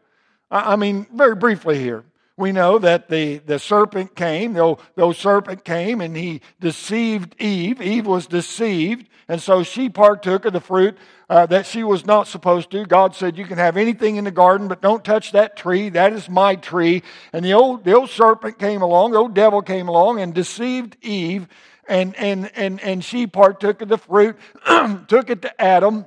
I 0.51 0.75
mean, 0.75 1.05
very 1.13 1.35
briefly 1.35 1.77
here 1.77 2.03
we 2.39 2.53
know 2.53 2.79
that 2.79 3.09
the, 3.09 3.39
the 3.39 3.59
serpent 3.59 4.15
came, 4.15 4.53
the 4.53 4.61
old, 4.61 4.81
the 4.95 5.01
old 5.01 5.17
serpent 5.17 5.65
came 5.65 5.99
and 5.99 6.15
he 6.15 6.39
deceived 6.61 7.35
Eve. 7.37 7.81
Eve 7.81 8.07
was 8.07 8.27
deceived, 8.27 9.09
and 9.27 9.41
so 9.41 9.61
she 9.61 9.89
partook 9.89 10.45
of 10.45 10.53
the 10.53 10.61
fruit 10.61 10.97
uh, 11.29 11.45
that 11.47 11.65
she 11.65 11.83
was 11.83 12.05
not 12.05 12.29
supposed 12.29 12.71
to. 12.71 12.85
God 12.85 13.13
said, 13.13 13.37
You 13.37 13.45
can 13.45 13.57
have 13.57 13.75
anything 13.75 14.15
in 14.15 14.23
the 14.23 14.31
garden, 14.31 14.69
but 14.69 14.81
don't 14.81 15.03
touch 15.03 15.33
that 15.33 15.57
tree. 15.57 15.89
That 15.89 16.13
is 16.13 16.29
my 16.29 16.55
tree. 16.55 17.03
And 17.33 17.43
the 17.43 17.53
old, 17.53 17.83
the 17.83 17.93
old 17.93 18.09
serpent 18.09 18.57
came 18.57 18.81
along, 18.81 19.11
the 19.11 19.17
old 19.17 19.33
devil 19.33 19.61
came 19.61 19.89
along 19.89 20.21
and 20.21 20.33
deceived 20.33 20.95
Eve, 21.01 21.45
and, 21.89 22.15
and, 22.15 22.49
and, 22.55 22.79
and 22.81 23.03
she 23.03 23.27
partook 23.27 23.81
of 23.81 23.89
the 23.89 23.97
fruit, 23.97 24.37
took 25.09 25.29
it 25.29 25.41
to 25.41 25.61
Adam. 25.61 26.05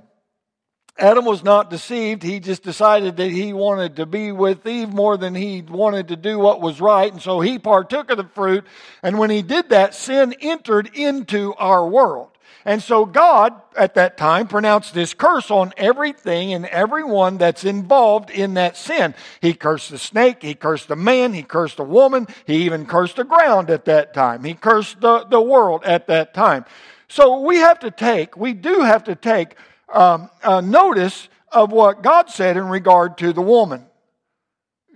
Adam 0.99 1.25
was 1.25 1.43
not 1.43 1.71
deceived. 1.71 2.23
He 2.23 2.39
just 2.39 2.63
decided 2.63 3.17
that 3.17 3.31
he 3.31 3.53
wanted 3.53 3.97
to 3.97 4.07
be 4.07 4.31
with 4.31 4.67
Eve 4.67 4.91
more 4.91 5.17
than 5.17 5.35
he 5.35 5.63
wanted 5.63 6.09
to 6.09 6.17
do 6.17 6.39
what 6.39 6.61
was 6.61 6.81
right. 6.81 7.11
And 7.11 7.23
so 7.23 7.41
he 7.41 7.59
partook 7.59 8.11
of 8.11 8.19
the 8.19 8.25
fruit. 8.25 8.65
And 9.03 9.19
when 9.19 9.31
he 9.31 9.43
did 9.43 9.71
that, 9.71 9.95
sin 9.95 10.35
entered 10.41 10.91
into 10.95 11.55
our 11.55 11.87
world. 11.87 12.29
And 12.65 12.83
so 12.83 13.05
God, 13.05 13.55
at 13.77 13.95
that 13.95 14.17
time, 14.17 14.47
pronounced 14.47 14.95
this 14.95 15.15
curse 15.15 15.51
on 15.51 15.73
everything 15.77 16.53
and 16.53 16.67
everyone 16.67 17.39
that's 17.39 17.65
involved 17.65 18.31
in 18.31 18.55
that 18.55 18.77
sin. 18.77 19.15
He 19.41 19.55
cursed 19.55 19.91
the 19.91 19.99
snake, 19.99 20.43
he 20.43 20.55
cursed 20.55 20.89
the 20.89 20.95
man, 20.95 21.33
he 21.33 21.43
cursed 21.43 21.79
the 21.79 21.85
woman, 21.85 22.29
he 22.47 22.65
even 22.65 22.87
cursed 22.87 23.17
the 23.17 23.25
ground 23.25 23.69
at 23.71 23.87
that 23.87 24.15
time. 24.15 24.45
He 24.45 24.55
cursed 24.55 25.01
the, 25.01 25.25
the 25.25 25.41
world 25.41 25.83
at 25.85 26.07
that 26.07 26.35
time. 26.35 26.65
So 27.09 27.41
we 27.41 27.57
have 27.57 27.81
to 27.81 27.91
take, 27.91 28.37
we 28.37 28.53
do 28.53 28.81
have 28.81 29.05
to 29.05 29.17
take 29.17 29.57
um, 29.93 30.31
uh, 30.43 30.61
notice 30.61 31.29
of 31.51 31.71
what 31.71 32.03
God 32.03 32.31
said 32.31 32.57
in 32.57 32.69
regard 32.69 33.19
to 33.19 33.33
the 33.33 33.43
woman. 33.43 33.87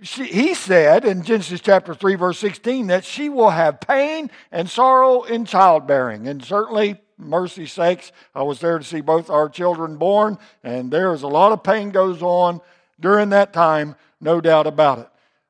She, 0.01 0.25
he 0.25 0.53
said 0.53 1.05
in 1.05 1.23
Genesis 1.23 1.61
chapter 1.61 1.95
3, 1.95 2.15
verse 2.15 2.39
16, 2.39 2.87
that 2.87 3.03
she 3.03 3.29
will 3.29 3.49
have 3.49 3.79
pain 3.79 4.29
and 4.51 4.69
sorrow 4.69 5.23
in 5.23 5.45
childbearing. 5.45 6.27
And 6.27 6.43
certainly, 6.43 6.97
mercy 7.17 7.65
sakes, 7.65 8.11
I 8.35 8.43
was 8.43 8.59
there 8.59 8.77
to 8.77 8.83
see 8.83 9.01
both 9.01 9.29
our 9.29 9.49
children 9.49 9.97
born, 9.97 10.37
and 10.63 10.91
there 10.91 11.13
is 11.13 11.23
a 11.23 11.27
lot 11.27 11.51
of 11.51 11.63
pain 11.63 11.89
goes 11.89 12.21
on 12.21 12.61
during 12.99 13.29
that 13.29 13.53
time, 13.53 13.95
no 14.21 14.39
doubt 14.39 14.67
about 14.67 14.99
it. 14.99 15.09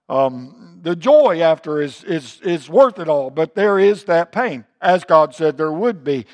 Um, 0.09 0.79
the 0.81 0.95
joy 0.95 1.41
after 1.41 1.81
is, 1.81 2.03
is, 2.05 2.39
is 2.41 2.69
worth 2.69 2.99
it 2.99 3.09
all, 3.09 3.29
but 3.29 3.55
there 3.55 3.77
is 3.77 4.05
that 4.05 4.31
pain, 4.31 4.63
as 4.81 5.03
God 5.03 5.35
said 5.35 5.57
there 5.57 5.71
would 5.71 6.03
be. 6.03 6.25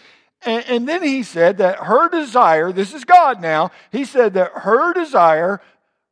And, 0.46 0.64
and 0.68 0.88
then 0.88 1.04
he 1.04 1.24
said 1.24 1.58
that 1.58 1.80
her 1.80 2.10
desire, 2.10 2.72
this 2.72 2.94
is 2.94 3.06
God 3.06 3.42
now, 3.42 3.72
he 3.92 4.06
said 4.06 4.34
that 4.34 4.52
her 4.54 4.94
desire 4.94 5.62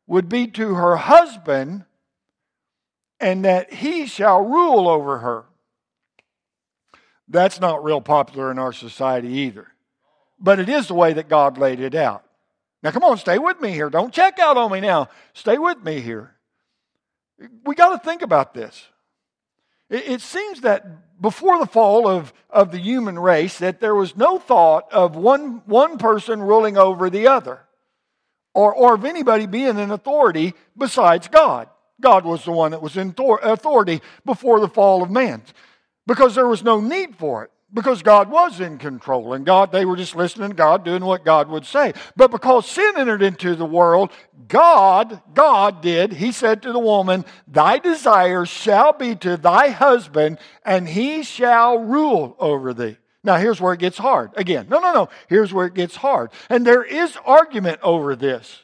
would 0.07 0.29
be 0.29 0.47
to 0.47 0.75
her 0.75 0.97
husband 0.97 1.85
and 3.19 3.45
that 3.45 3.71
he 3.73 4.05
shall 4.07 4.41
rule 4.41 4.89
over 4.89 5.19
her. 5.19 5.45
That's 7.27 7.61
not 7.61 7.83
real 7.83 8.01
popular 8.01 8.51
in 8.51 8.59
our 8.59 8.73
society 8.73 9.29
either. 9.29 9.67
But 10.39 10.59
it 10.59 10.69
is 10.69 10.87
the 10.87 10.95
way 10.95 11.13
that 11.13 11.29
God 11.29 11.57
laid 11.57 11.79
it 11.79 11.95
out. 11.95 12.25
Now, 12.83 12.91
come 12.91 13.03
on, 13.03 13.17
stay 13.17 13.37
with 13.37 13.61
me 13.61 13.71
here. 13.71 13.89
Don't 13.89 14.13
check 14.13 14.39
out 14.39 14.57
on 14.57 14.71
me 14.71 14.81
now. 14.81 15.07
Stay 15.33 15.57
with 15.57 15.83
me 15.83 16.01
here. 16.01 16.35
We 17.63 17.75
got 17.75 17.89
to 17.89 17.99
think 17.99 18.21
about 18.21 18.53
this. 18.53 18.87
It, 19.91 20.21
seems 20.21 20.61
that 20.61 21.21
before 21.21 21.59
the 21.59 21.65
fall 21.65 22.07
of, 22.07 22.33
of 22.49 22.71
the 22.71 22.79
human 22.79 23.19
race, 23.19 23.59
that 23.59 23.81
there 23.81 23.93
was 23.93 24.15
no 24.15 24.39
thought 24.39 24.91
of 24.91 25.17
one, 25.17 25.61
one 25.65 25.97
person 25.97 26.41
ruling 26.41 26.77
over 26.77 27.09
the 27.09 27.27
other, 27.27 27.59
or, 28.53 28.73
or 28.73 28.93
of 28.95 29.03
anybody 29.03 29.47
being 29.47 29.77
in 29.77 29.91
authority 29.91 30.53
besides 30.77 31.27
God. 31.27 31.67
God 31.99 32.23
was 32.23 32.45
the 32.45 32.53
one 32.53 32.71
that 32.71 32.81
was 32.81 32.95
in 32.95 33.13
authority 33.19 34.01
before 34.25 34.61
the 34.61 34.69
fall 34.69 35.03
of 35.03 35.11
man, 35.11 35.43
because 36.07 36.35
there 36.35 36.47
was 36.47 36.63
no 36.63 36.79
need 36.79 37.17
for 37.17 37.43
it 37.43 37.51
because 37.73 38.01
God 38.01 38.29
was 38.29 38.59
in 38.59 38.77
control 38.77 39.33
and 39.33 39.45
God, 39.45 39.71
they 39.71 39.85
were 39.85 39.95
just 39.95 40.15
listening 40.15 40.49
to 40.49 40.55
God, 40.55 40.83
doing 40.83 41.05
what 41.05 41.23
God 41.23 41.49
would 41.49 41.65
say. 41.65 41.93
But 42.15 42.31
because 42.31 42.65
sin 42.65 42.93
entered 42.97 43.21
into 43.21 43.55
the 43.55 43.65
world, 43.65 44.11
God, 44.47 45.21
God 45.33 45.81
did, 45.81 46.13
He 46.13 46.31
said 46.31 46.61
to 46.63 46.73
the 46.73 46.79
woman, 46.79 47.25
Thy 47.47 47.77
desire 47.77 48.45
shall 48.45 48.93
be 48.93 49.15
to 49.17 49.37
thy 49.37 49.69
husband, 49.69 50.39
and 50.65 50.87
he 50.87 51.23
shall 51.23 51.77
rule 51.79 52.35
over 52.39 52.73
thee. 52.73 52.97
Now, 53.23 53.37
here's 53.37 53.61
where 53.61 53.73
it 53.73 53.79
gets 53.79 53.99
hard. 53.99 54.31
Again, 54.35 54.67
no, 54.67 54.79
no, 54.79 54.91
no. 54.93 55.09
Here's 55.29 55.53
where 55.53 55.67
it 55.67 55.75
gets 55.75 55.95
hard. 55.95 56.31
And 56.49 56.65
there 56.65 56.83
is 56.83 57.15
argument 57.23 57.79
over 57.83 58.15
this. 58.15 58.61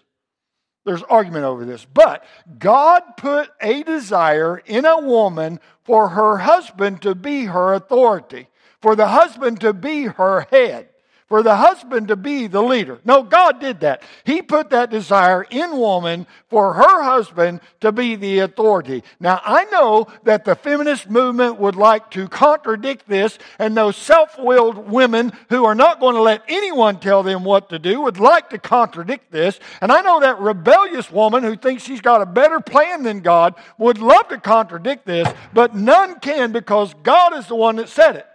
There's 0.83 1.03
argument 1.03 1.45
over 1.45 1.63
this. 1.63 1.85
But 1.85 2.23
God 2.57 3.03
put 3.17 3.49
a 3.61 3.83
desire 3.83 4.57
in 4.65 4.85
a 4.85 4.99
woman 4.99 5.59
for 5.83 6.09
her 6.09 6.37
husband 6.37 7.03
to 7.03 7.13
be 7.13 7.45
her 7.45 7.73
authority 7.73 8.47
for 8.81 8.95
the 8.95 9.07
husband 9.07 9.61
to 9.61 9.73
be 9.73 10.03
her 10.03 10.41
head, 10.51 10.89
for 11.27 11.43
the 11.43 11.57
husband 11.57 12.07
to 12.07 12.15
be 12.15 12.47
the 12.47 12.61
leader. 12.61 12.99
No, 13.03 13.21
God 13.21 13.59
did 13.59 13.81
that. 13.81 14.01
He 14.23 14.41
put 14.41 14.69
that 14.69 14.89
desire 14.89 15.43
in 15.49 15.77
woman 15.77 16.25
for 16.49 16.73
her 16.73 17.03
husband 17.03 17.59
to 17.81 17.91
be 17.91 18.15
the 18.15 18.39
authority. 18.39 19.03
Now, 19.19 19.41
I 19.43 19.65
know 19.65 20.07
that 20.23 20.45
the 20.45 20.55
feminist 20.55 21.09
movement 21.09 21.59
would 21.59 21.75
like 21.75 22.11
to 22.11 22.29
contradict 22.29 23.09
this, 23.09 23.37
and 23.59 23.75
those 23.75 23.97
self 23.97 24.39
willed 24.39 24.89
women 24.89 25.33
who 25.49 25.65
are 25.65 25.75
not 25.75 25.99
going 25.99 26.15
to 26.15 26.21
let 26.21 26.43
anyone 26.47 26.99
tell 26.99 27.23
them 27.23 27.43
what 27.43 27.69
to 27.69 27.79
do 27.79 28.01
would 28.01 28.19
like 28.19 28.51
to 28.51 28.57
contradict 28.57 29.29
this. 29.29 29.59
And 29.81 29.91
I 29.91 30.01
know 30.01 30.21
that 30.21 30.39
rebellious 30.39 31.11
woman 31.11 31.43
who 31.43 31.57
thinks 31.57 31.83
she's 31.83 31.99
got 31.99 32.21
a 32.21 32.25
better 32.25 32.61
plan 32.61 33.03
than 33.03 33.19
God 33.19 33.55
would 33.77 33.97
love 33.97 34.29
to 34.29 34.39
contradict 34.39 35.05
this, 35.05 35.27
but 35.51 35.75
none 35.75 36.19
can 36.21 36.53
because 36.53 36.93
God 37.03 37.35
is 37.35 37.47
the 37.47 37.55
one 37.55 37.77
that 37.77 37.89
said 37.89 38.15
it. 38.15 38.27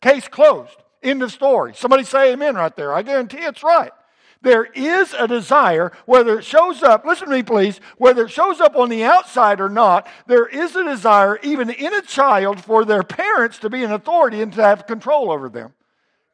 Case 0.00 0.28
closed. 0.28 0.76
End 1.02 1.22
of 1.22 1.32
story. 1.32 1.74
Somebody 1.74 2.04
say 2.04 2.32
amen 2.32 2.54
right 2.56 2.74
there. 2.74 2.92
I 2.92 3.02
guarantee 3.02 3.38
it's 3.38 3.62
right. 3.62 3.92
There 4.40 4.64
is 4.64 5.14
a 5.14 5.26
desire, 5.26 5.92
whether 6.06 6.38
it 6.38 6.44
shows 6.44 6.82
up, 6.82 7.04
listen 7.04 7.26
to 7.28 7.34
me 7.34 7.42
please, 7.42 7.80
whether 7.96 8.26
it 8.26 8.30
shows 8.30 8.60
up 8.60 8.76
on 8.76 8.88
the 8.88 9.02
outside 9.02 9.60
or 9.60 9.68
not, 9.68 10.06
there 10.28 10.46
is 10.46 10.76
a 10.76 10.84
desire, 10.84 11.40
even 11.42 11.70
in 11.70 11.92
a 11.92 12.02
child, 12.02 12.60
for 12.60 12.84
their 12.84 13.02
parents 13.02 13.58
to 13.58 13.70
be 13.70 13.82
an 13.82 13.90
authority 13.90 14.40
and 14.40 14.52
to 14.52 14.62
have 14.62 14.86
control 14.86 15.32
over 15.32 15.48
them. 15.48 15.72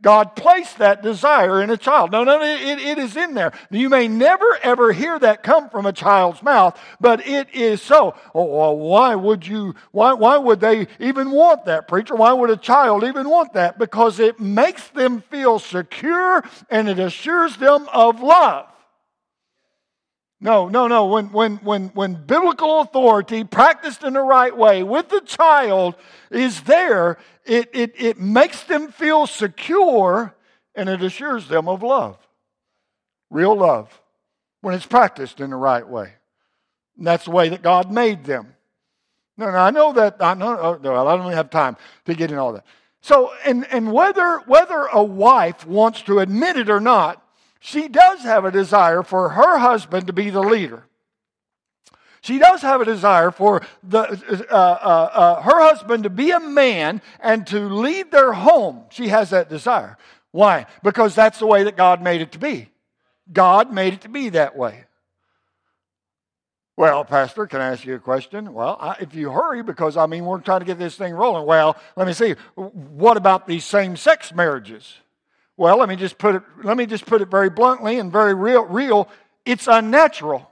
God 0.02 0.36
placed 0.36 0.78
that 0.78 1.02
desire 1.02 1.62
in 1.62 1.70
a 1.70 1.76
child. 1.76 2.12
No, 2.12 2.24
no, 2.24 2.42
it, 2.42 2.78
it 2.78 2.98
is 2.98 3.16
in 3.16 3.34
there. 3.34 3.52
You 3.70 3.88
may 3.88 4.06
never 4.06 4.58
ever 4.62 4.92
hear 4.92 5.18
that 5.18 5.42
come 5.42 5.70
from 5.70 5.86
a 5.86 5.92
child's 5.92 6.42
mouth, 6.42 6.78
but 7.00 7.26
it 7.26 7.54
is 7.54 7.80
so. 7.80 8.14
Oh, 8.34 8.44
well, 8.44 8.76
why 8.76 9.14
would 9.14 9.46
you, 9.46 9.74
why, 9.92 10.12
why 10.12 10.36
would 10.36 10.60
they 10.60 10.88
even 11.00 11.30
want 11.30 11.64
that, 11.64 11.88
preacher? 11.88 12.14
Why 12.14 12.32
would 12.32 12.50
a 12.50 12.56
child 12.56 13.04
even 13.04 13.28
want 13.28 13.54
that? 13.54 13.78
Because 13.78 14.20
it 14.20 14.38
makes 14.38 14.88
them 14.88 15.22
feel 15.22 15.58
secure 15.58 16.44
and 16.68 16.88
it 16.88 16.98
assures 16.98 17.56
them 17.56 17.88
of 17.92 18.20
love. 18.20 18.66
No, 20.44 20.68
no, 20.68 20.88
no. 20.88 21.06
When, 21.06 21.32
when, 21.32 21.56
when, 21.56 21.88
when 21.94 22.22
biblical 22.26 22.82
authority 22.82 23.44
practiced 23.44 24.04
in 24.04 24.12
the 24.12 24.20
right 24.20 24.54
way 24.54 24.82
with 24.82 25.08
the 25.08 25.22
child 25.22 25.94
is 26.30 26.60
there, 26.64 27.16
it, 27.46 27.70
it, 27.72 27.94
it 27.96 28.20
makes 28.20 28.62
them 28.64 28.92
feel 28.92 29.26
secure 29.26 30.34
and 30.74 30.90
it 30.90 31.02
assures 31.02 31.48
them 31.48 31.66
of 31.66 31.82
love. 31.82 32.18
Real 33.30 33.56
love. 33.56 33.98
When 34.60 34.74
it's 34.74 34.84
practiced 34.84 35.40
in 35.40 35.48
the 35.48 35.56
right 35.56 35.88
way. 35.88 36.12
And 36.98 37.06
that's 37.06 37.24
the 37.24 37.30
way 37.30 37.48
that 37.48 37.62
God 37.62 37.90
made 37.90 38.24
them. 38.24 38.54
No, 39.38 39.50
no, 39.50 39.56
I 39.56 39.70
know 39.70 39.94
that. 39.94 40.16
I 40.20 40.34
know. 40.34 40.58
Oh, 40.58 40.78
no, 40.82 41.06
I 41.06 41.16
don't 41.16 41.32
have 41.32 41.48
time 41.48 41.78
to 42.04 42.14
get 42.14 42.30
in 42.30 42.36
all 42.36 42.52
that. 42.52 42.66
So, 43.00 43.32
and, 43.46 43.66
and 43.72 43.90
whether, 43.90 44.40
whether 44.40 44.88
a 44.92 45.02
wife 45.02 45.66
wants 45.66 46.02
to 46.02 46.18
admit 46.18 46.58
it 46.58 46.68
or 46.68 46.80
not, 46.80 47.24
she 47.64 47.88
does 47.88 48.21
have 48.21 48.44
a 48.44 48.50
desire 48.50 49.02
for 49.02 49.30
her 49.30 49.56
husband 49.59 50.06
to 50.09 50.12
be 50.12 50.28
the 50.28 50.42
leader. 50.42 50.85
She 52.21 52.38
does 52.38 52.61
have 52.61 52.83
a 52.83 52.85
desire 52.85 53.30
for 53.30 53.62
the, 53.83 54.02
uh, 54.50 54.54
uh, 54.54 55.11
uh, 55.14 55.42
her 55.42 55.62
husband 55.62 56.02
to 56.02 56.11
be 56.11 56.30
a 56.30 56.40
man 56.40 57.00
and 57.21 57.47
to 57.47 57.61
lead 57.61 58.11
their 58.11 58.35
home. 58.35 58.85
She 58.90 59.09
has 59.09 59.30
that 59.30 59.49
desire. 59.49 59.97
Why? 60.30 60.66
Because 60.83 61.14
that's 61.14 61.38
the 61.38 61.47
way 61.47 61.64
that 61.64 61.75
God 61.75 62.02
made 62.02 62.21
it 62.21 62.33
to 62.33 62.38
be. 62.38 62.68
God 63.33 63.73
made 63.73 63.94
it 63.94 64.02
to 64.02 64.11
be 64.11 64.28
that 64.28 64.56
way. 64.56 64.85
Well, 66.76 67.02
Pastor, 67.06 67.47
can 67.47 67.62
I 67.62 67.68
ask 67.68 67.87
you 67.87 67.94
a 67.94 67.99
question? 67.99 68.52
Well, 68.52 68.76
I, 68.78 68.97
if 69.00 69.14
you 69.14 69.30
hurry, 69.30 69.62
because 69.62 69.97
I 69.97 70.04
mean, 70.04 70.26
we're 70.26 70.40
trying 70.40 70.61
to 70.61 70.66
get 70.66 70.78
this 70.78 70.97
thing 70.97 71.14
rolling. 71.14 71.47
Well, 71.47 71.78
let 71.97 72.06
me 72.06 72.12
see. 72.12 72.33
What 72.56 73.16
about 73.16 73.47
these 73.47 73.64
same 73.64 73.97
sex 73.97 74.35
marriages? 74.35 74.99
Well, 75.56 75.78
let 75.78 75.88
me 75.88 75.96
just 75.96 76.18
put 76.18 76.34
it, 76.34 76.42
let 76.62 76.76
me 76.76 76.87
just 76.87 77.06
put 77.06 77.23
it 77.23 77.28
very 77.28 77.50
bluntly 77.50 77.99
and 77.99 78.11
very 78.11 78.34
real, 78.34 78.64
real. 78.64 79.08
It's 79.44 79.68
unnatural. 79.68 80.50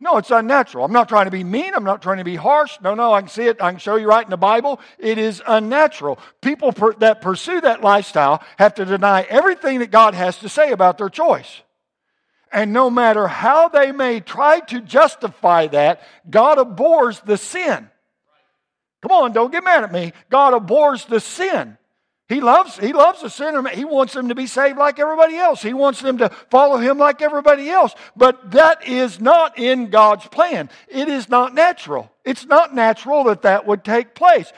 No, 0.00 0.18
it's 0.18 0.30
unnatural. 0.30 0.84
I'm 0.84 0.92
not 0.92 1.08
trying 1.08 1.24
to 1.24 1.30
be 1.30 1.44
mean. 1.44 1.72
I'm 1.74 1.84
not 1.84 2.02
trying 2.02 2.18
to 2.18 2.24
be 2.24 2.36
harsh. 2.36 2.78
No, 2.82 2.94
no, 2.94 3.12
I 3.12 3.20
can 3.20 3.30
see 3.30 3.46
it. 3.46 3.62
I 3.62 3.70
can 3.70 3.78
show 3.78 3.96
you 3.96 4.06
right 4.06 4.24
in 4.24 4.30
the 4.30 4.36
Bible. 4.36 4.80
It 4.98 5.18
is 5.18 5.42
unnatural. 5.46 6.18
People 6.42 6.72
per, 6.72 6.92
that 6.94 7.20
pursue 7.20 7.60
that 7.62 7.80
lifestyle 7.80 8.42
have 8.58 8.74
to 8.74 8.84
deny 8.84 9.22
everything 9.22 9.78
that 9.78 9.90
God 9.90 10.14
has 10.14 10.36
to 10.38 10.48
say 10.48 10.72
about 10.72 10.98
their 10.98 11.08
choice. 11.08 11.62
And 12.52 12.72
no 12.72 12.90
matter 12.90 13.26
how 13.26 13.68
they 13.68 13.92
may 13.92 14.20
try 14.20 14.60
to 14.60 14.80
justify 14.80 15.68
that, 15.68 16.02
God 16.28 16.58
abhors 16.58 17.20
the 17.20 17.38
sin. 17.38 17.88
Come 19.02 19.12
on, 19.12 19.32
don't 19.32 19.52
get 19.52 19.64
mad 19.64 19.84
at 19.84 19.92
me. 19.92 20.12
God 20.28 20.54
abhors 20.54 21.04
the 21.06 21.20
sin. 21.20 21.78
He 22.28 22.40
loves, 22.40 22.78
he 22.78 22.94
loves 22.94 23.20
the 23.20 23.28
sinner. 23.28 23.68
He 23.68 23.84
wants 23.84 24.14
them 24.14 24.28
to 24.28 24.34
be 24.34 24.46
saved 24.46 24.78
like 24.78 24.98
everybody 24.98 25.36
else. 25.36 25.60
He 25.60 25.74
wants 25.74 26.00
them 26.00 26.18
to 26.18 26.30
follow 26.50 26.78
him 26.78 26.96
like 26.96 27.20
everybody 27.20 27.68
else. 27.68 27.94
But 28.16 28.52
that 28.52 28.88
is 28.88 29.20
not 29.20 29.58
in 29.58 29.90
God's 29.90 30.26
plan. 30.28 30.70
It 30.88 31.08
is 31.08 31.28
not 31.28 31.54
natural. 31.54 32.10
It's 32.24 32.46
not 32.46 32.74
natural 32.74 33.24
that 33.24 33.42
that 33.42 33.66
would 33.66 33.84
take 33.84 34.14
place. 34.14 34.50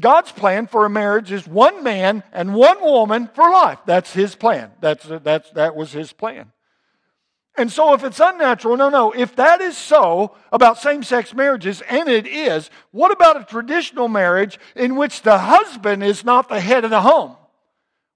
God's 0.00 0.32
plan 0.32 0.66
for 0.66 0.86
a 0.86 0.90
marriage 0.90 1.30
is 1.30 1.46
one 1.46 1.84
man 1.84 2.22
and 2.32 2.54
one 2.54 2.80
woman 2.80 3.28
for 3.34 3.50
life. 3.50 3.78
That's 3.84 4.12
his 4.12 4.34
plan. 4.34 4.72
That's, 4.80 5.06
that's, 5.22 5.50
that 5.50 5.76
was 5.76 5.92
his 5.92 6.12
plan. 6.12 6.52
And 7.56 7.70
so, 7.70 7.94
if 7.94 8.02
it's 8.02 8.18
unnatural, 8.18 8.76
no, 8.76 8.88
no. 8.88 9.12
If 9.12 9.36
that 9.36 9.60
is 9.60 9.76
so 9.76 10.34
about 10.50 10.78
same 10.78 11.04
sex 11.04 11.32
marriages, 11.32 11.82
and 11.82 12.08
it 12.08 12.26
is, 12.26 12.68
what 12.90 13.12
about 13.12 13.40
a 13.40 13.44
traditional 13.44 14.08
marriage 14.08 14.58
in 14.74 14.96
which 14.96 15.22
the 15.22 15.38
husband 15.38 16.02
is 16.02 16.24
not 16.24 16.48
the 16.48 16.60
head 16.60 16.84
of 16.84 16.90
the 16.90 17.00
home? 17.00 17.36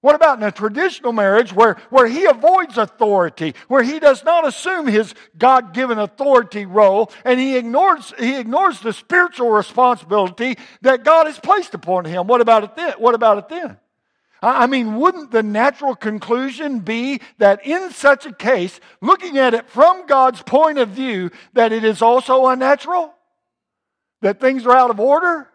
What 0.01 0.15
about 0.15 0.37
in 0.37 0.43
a 0.43 0.51
traditional 0.51 1.11
marriage 1.11 1.51
where, 1.51 1.75
where 1.89 2.07
he 2.07 2.25
avoids 2.25 2.77
authority, 2.77 3.53
where 3.67 3.83
he 3.83 3.99
does 3.99 4.23
not 4.23 4.47
assume 4.47 4.87
his 4.87 5.13
God 5.37 5.73
given 5.73 5.99
authority 5.99 6.65
role, 6.65 7.11
and 7.25 7.39
he 7.39 7.57
ignores, 7.57 8.13
he 8.17 8.37
ignores 8.37 8.79
the 8.79 8.93
spiritual 8.93 9.51
responsibility 9.51 10.57
that 10.81 11.03
God 11.03 11.27
has 11.27 11.37
placed 11.39 11.73
upon 11.73 12.05
him? 12.05 12.27
What 12.27 12.39
about 12.39 12.63
it 12.63 12.75
then? 12.77 12.93
What 12.97 13.15
about 13.15 13.39
it 13.39 13.49
then? 13.49 13.77
I 14.41 14.67
mean, 14.67 14.95
wouldn't 14.95 15.31
the 15.31 15.43
natural 15.43 15.95
conclusion 15.95 16.79
be 16.79 17.19
that 17.39 17.65
in 17.65 17.91
such 17.91 18.25
a 18.25 18.33
case, 18.33 18.79
looking 19.01 19.37
at 19.37 19.53
it 19.53 19.69
from 19.69 20.05
God's 20.05 20.41
point 20.41 20.77
of 20.77 20.89
view, 20.89 21.31
that 21.53 21.73
it 21.73 21.83
is 21.83 22.01
also 22.01 22.47
unnatural? 22.47 23.13
That 24.21 24.39
things 24.39 24.65
are 24.65 24.75
out 24.75 24.91
of 24.91 24.99
order? 24.99 25.49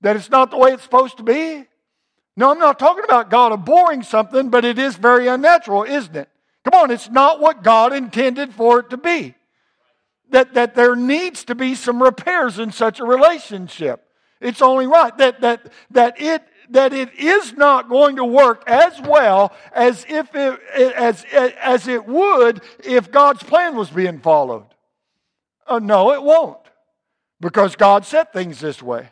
That 0.00 0.16
it's 0.16 0.30
not 0.30 0.50
the 0.50 0.56
way 0.56 0.72
it's 0.72 0.82
supposed 0.82 1.18
to 1.18 1.22
be? 1.22 1.66
No, 2.36 2.50
I'm 2.50 2.58
not 2.58 2.78
talking 2.78 3.04
about 3.04 3.30
God 3.30 3.52
abhorring 3.52 4.02
something, 4.02 4.48
but 4.48 4.64
it 4.64 4.78
is 4.78 4.96
very 4.96 5.28
unnatural, 5.28 5.84
isn't 5.84 6.16
it? 6.16 6.28
Come 6.64 6.80
on, 6.82 6.90
it's 6.90 7.10
not 7.10 7.40
what 7.40 7.62
God 7.62 7.92
intended 7.92 8.52
for 8.52 8.80
it 8.80 8.90
to 8.90 8.96
be. 8.96 9.34
That, 10.30 10.54
that 10.54 10.74
there 10.74 10.96
needs 10.96 11.44
to 11.44 11.54
be 11.54 11.74
some 11.74 12.02
repairs 12.02 12.58
in 12.58 12.72
such 12.72 13.00
a 13.00 13.04
relationship. 13.04 14.04
It's 14.40 14.62
only 14.62 14.86
right 14.86 15.16
that, 15.18 15.40
that, 15.42 15.72
that 15.90 16.20
it 16.20 16.42
that 16.70 16.92
it 16.92 17.12
is 17.14 17.52
not 17.54 17.88
going 17.88 18.16
to 18.16 18.24
work 18.24 18.62
as 18.66 19.00
well 19.02 19.52
as 19.72 20.06
if 20.08 20.34
it, 20.34 20.60
as, 20.74 21.24
as 21.32 21.88
it 21.88 22.06
would 22.06 22.62
if 22.84 23.10
God's 23.10 23.42
plan 23.42 23.76
was 23.76 23.90
being 23.90 24.20
followed. 24.20 24.66
Uh, 25.66 25.78
no, 25.78 26.12
it 26.12 26.22
won't. 26.22 26.58
Because 27.40 27.76
God 27.76 28.04
set 28.04 28.32
things 28.32 28.60
this 28.60 28.82
way. 28.82 29.10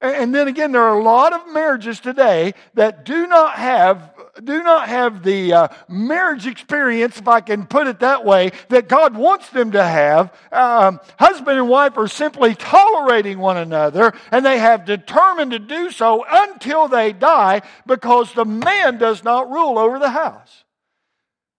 And 0.00 0.34
then 0.34 0.48
again, 0.48 0.72
there 0.72 0.82
are 0.82 0.98
a 0.98 1.02
lot 1.02 1.32
of 1.32 1.52
marriages 1.52 1.98
today 1.98 2.52
that 2.74 3.04
do 3.04 3.26
not 3.26 3.54
have 3.54 4.13
do 4.42 4.62
not 4.62 4.88
have 4.88 5.22
the 5.22 5.52
uh, 5.52 5.68
marriage 5.88 6.46
experience, 6.46 7.18
if 7.18 7.28
I 7.28 7.40
can 7.40 7.66
put 7.66 7.86
it 7.86 8.00
that 8.00 8.24
way, 8.24 8.52
that 8.68 8.88
God 8.88 9.16
wants 9.16 9.50
them 9.50 9.72
to 9.72 9.82
have. 9.82 10.32
Um, 10.50 11.00
husband 11.18 11.58
and 11.58 11.68
wife 11.68 11.96
are 11.96 12.08
simply 12.08 12.54
tolerating 12.54 13.38
one 13.38 13.56
another, 13.56 14.12
and 14.30 14.44
they 14.44 14.58
have 14.58 14.84
determined 14.84 15.52
to 15.52 15.58
do 15.58 15.90
so 15.90 16.24
until 16.28 16.88
they 16.88 17.12
die 17.12 17.62
because 17.86 18.32
the 18.32 18.44
man 18.44 18.98
does 18.98 19.22
not 19.22 19.50
rule 19.50 19.78
over 19.78 19.98
the 19.98 20.10
house. 20.10 20.63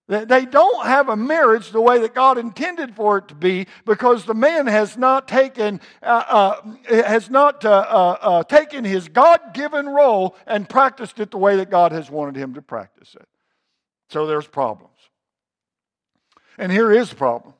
They 0.08 0.46
don't 0.46 0.86
have 0.86 1.08
a 1.08 1.16
marriage 1.16 1.72
the 1.72 1.80
way 1.80 1.98
that 1.98 2.14
God 2.14 2.38
intended 2.38 2.94
for 2.94 3.18
it 3.18 3.28
to 3.28 3.34
be 3.34 3.66
because 3.84 4.24
the 4.24 4.34
man 4.34 4.68
has 4.68 4.96
not 4.96 5.26
taken, 5.26 5.80
uh, 6.00 6.22
uh, 6.28 7.02
has 7.04 7.28
not 7.28 7.64
uh, 7.64 7.70
uh, 7.70 8.18
uh 8.20 8.42
taken 8.44 8.84
his 8.84 9.08
God 9.08 9.40
given 9.52 9.88
role 9.88 10.36
and 10.46 10.68
practiced 10.68 11.18
it 11.18 11.32
the 11.32 11.38
way 11.38 11.56
that 11.56 11.70
God 11.70 11.90
has 11.90 12.08
wanted 12.08 12.36
him 12.36 12.54
to 12.54 12.62
practice 12.62 13.16
it. 13.18 13.26
So 14.08 14.26
there's 14.26 14.46
problems. 14.46 14.92
And 16.56 16.70
here 16.70 16.92
is 16.92 17.10
the 17.10 17.16
problem. 17.16 17.54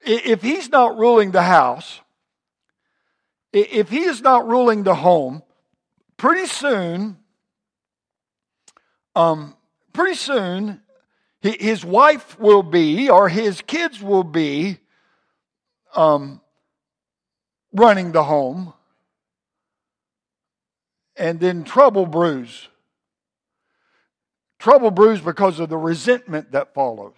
If 0.00 0.40
he's 0.40 0.70
not 0.70 0.96
ruling 0.96 1.32
the 1.32 1.42
house, 1.42 2.00
if 3.52 3.90
he 3.90 4.04
is 4.04 4.22
not 4.22 4.48
ruling 4.48 4.84
the 4.84 4.94
home, 4.94 5.42
pretty 6.16 6.46
soon, 6.46 7.18
um, 9.14 9.54
pretty 9.92 10.14
soon, 10.14 10.80
his 11.40 11.84
wife 11.84 12.38
will 12.38 12.62
be, 12.62 13.08
or 13.08 13.28
his 13.28 13.62
kids 13.62 14.02
will 14.02 14.24
be, 14.24 14.78
um, 15.94 16.40
running 17.72 18.12
the 18.12 18.24
home, 18.24 18.72
and 21.16 21.38
then 21.38 21.64
trouble 21.64 22.06
brews. 22.06 22.68
Trouble 24.58 24.90
brews 24.90 25.20
because 25.20 25.60
of 25.60 25.68
the 25.68 25.76
resentment 25.76 26.52
that 26.52 26.74
follows. 26.74 27.16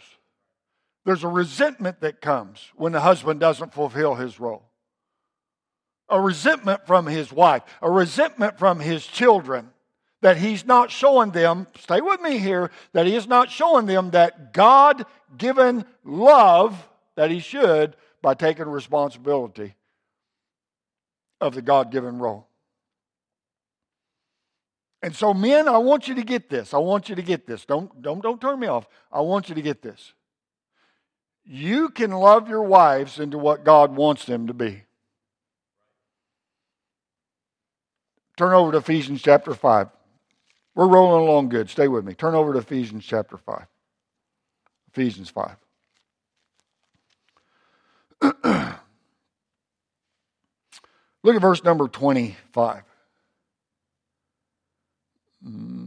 There's 1.07 1.25
a 1.25 1.29
resentment 1.29 2.01
that 2.01 2.21
comes 2.21 2.71
when 2.77 2.93
the 2.93 3.01
husband 3.01 3.41
doesn't 3.41 3.73
fulfill 3.73 4.15
his 4.15 4.39
role. 4.39 4.65
A 6.11 6.21
resentment 6.21 6.87
from 6.87 7.07
his 7.07 7.33
wife, 7.33 7.63
a 7.81 7.91
resentment 7.91 8.59
from 8.59 8.81
his 8.81 9.07
children 9.07 9.71
that 10.21 10.37
he's 10.37 10.67
not 10.67 10.91
showing 10.91 11.31
them, 11.31 11.67
stay 11.79 12.01
with 12.01 12.21
me 12.21 12.39
here, 12.39 12.71
that 12.93 13.07
he 13.07 13.17
is 13.17 13.27
not 13.27 13.51
showing 13.51 13.87
them 13.87 14.11
that 14.11 14.53
God 14.53 15.07
given 15.37 15.85
love 16.05 16.89
that 17.17 17.31
he 17.31 17.41
should 17.41 17.97
by 18.23 18.35
taking 18.35 18.67
responsibility 18.67 19.75
of 21.41 21.55
the 21.55 21.63
God 21.63 21.91
given 21.91 22.19
role. 22.19 22.47
And 25.03 25.17
so, 25.17 25.33
men, 25.33 25.67
I 25.67 25.79
want 25.79 26.09
you 26.09 26.15
to 26.17 26.23
get 26.23 26.51
this. 26.51 26.75
I 26.75 26.79
want 26.79 27.09
you 27.09 27.15
to 27.15 27.23
get 27.23 27.47
this. 27.47 27.65
Don't, 27.65 28.03
don't, 28.03 28.23
don't 28.23 28.41
turn 28.41 28.61
me 28.61 28.67
off. 28.67 28.87
I 29.11 29.23
want 29.23 29.49
you 29.49 29.55
to 29.55 29.63
get 29.63 29.81
this. 29.81 30.13
You 31.45 31.89
can 31.89 32.11
love 32.11 32.51
your 32.51 32.63
wives 32.63 33.19
into 33.19 33.39
what 33.39 33.65
God 33.65 33.97
wants 33.97 34.27
them 34.27 34.47
to 34.49 34.55
be. 34.55 34.83
Turn 38.37 38.53
over 38.53 38.73
to 38.73 38.79
Ephesians 38.79 39.23
chapter 39.23 39.55
5. 39.55 39.89
We're 40.81 40.89
rolling 40.89 41.29
along 41.29 41.51
good. 41.51 41.69
Stay 41.69 41.89
with 41.89 42.07
me. 42.07 42.15
Turn 42.15 42.35
over 42.35 42.55
to 42.55 42.59
Ephesians 42.61 43.05
chapter 43.05 43.37
5. 43.37 43.67
Ephesians 44.95 45.29
5. 45.29 45.57
Look 51.23 51.37
at 51.37 51.43
verse 51.43 51.63
number 51.65 51.87
25. 51.87 52.83
Hmm. 55.45 55.80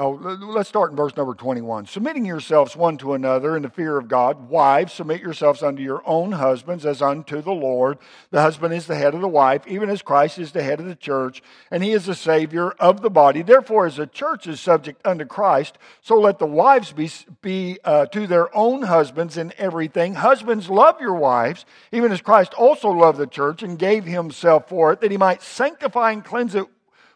Oh, 0.00 0.12
let's 0.12 0.70
start 0.70 0.92
in 0.92 0.96
verse 0.96 1.14
number 1.14 1.34
21. 1.34 1.84
Submitting 1.84 2.24
yourselves 2.24 2.74
one 2.74 2.96
to 2.96 3.12
another 3.12 3.54
in 3.54 3.62
the 3.62 3.68
fear 3.68 3.98
of 3.98 4.08
God. 4.08 4.48
Wives, 4.48 4.94
submit 4.94 5.20
yourselves 5.20 5.62
unto 5.62 5.82
your 5.82 6.02
own 6.06 6.32
husbands 6.32 6.86
as 6.86 7.02
unto 7.02 7.42
the 7.42 7.52
Lord. 7.52 7.98
The 8.30 8.40
husband 8.40 8.72
is 8.72 8.86
the 8.86 8.94
head 8.94 9.12
of 9.12 9.20
the 9.20 9.28
wife, 9.28 9.66
even 9.66 9.90
as 9.90 10.00
Christ 10.00 10.38
is 10.38 10.52
the 10.52 10.62
head 10.62 10.80
of 10.80 10.86
the 10.86 10.94
church, 10.94 11.42
and 11.70 11.84
he 11.84 11.92
is 11.92 12.06
the 12.06 12.14
Savior 12.14 12.70
of 12.80 13.02
the 13.02 13.10
body. 13.10 13.42
Therefore, 13.42 13.84
as 13.84 13.96
the 13.96 14.06
church 14.06 14.46
is 14.46 14.58
subject 14.58 15.06
unto 15.06 15.26
Christ, 15.26 15.76
so 16.00 16.18
let 16.18 16.38
the 16.38 16.46
wives 16.46 16.92
be, 16.92 17.10
be 17.42 17.78
uh, 17.84 18.06
to 18.06 18.26
their 18.26 18.56
own 18.56 18.80
husbands 18.80 19.36
in 19.36 19.52
everything. 19.58 20.14
Husbands, 20.14 20.70
love 20.70 20.98
your 21.02 21.12
wives, 21.12 21.66
even 21.92 22.10
as 22.10 22.22
Christ 22.22 22.54
also 22.54 22.88
loved 22.88 23.18
the 23.18 23.26
church 23.26 23.62
and 23.62 23.78
gave 23.78 24.06
himself 24.06 24.66
for 24.66 24.94
it, 24.94 25.02
that 25.02 25.10
he 25.10 25.18
might 25.18 25.42
sanctify 25.42 26.12
and 26.12 26.24
cleanse 26.24 26.54
it 26.54 26.64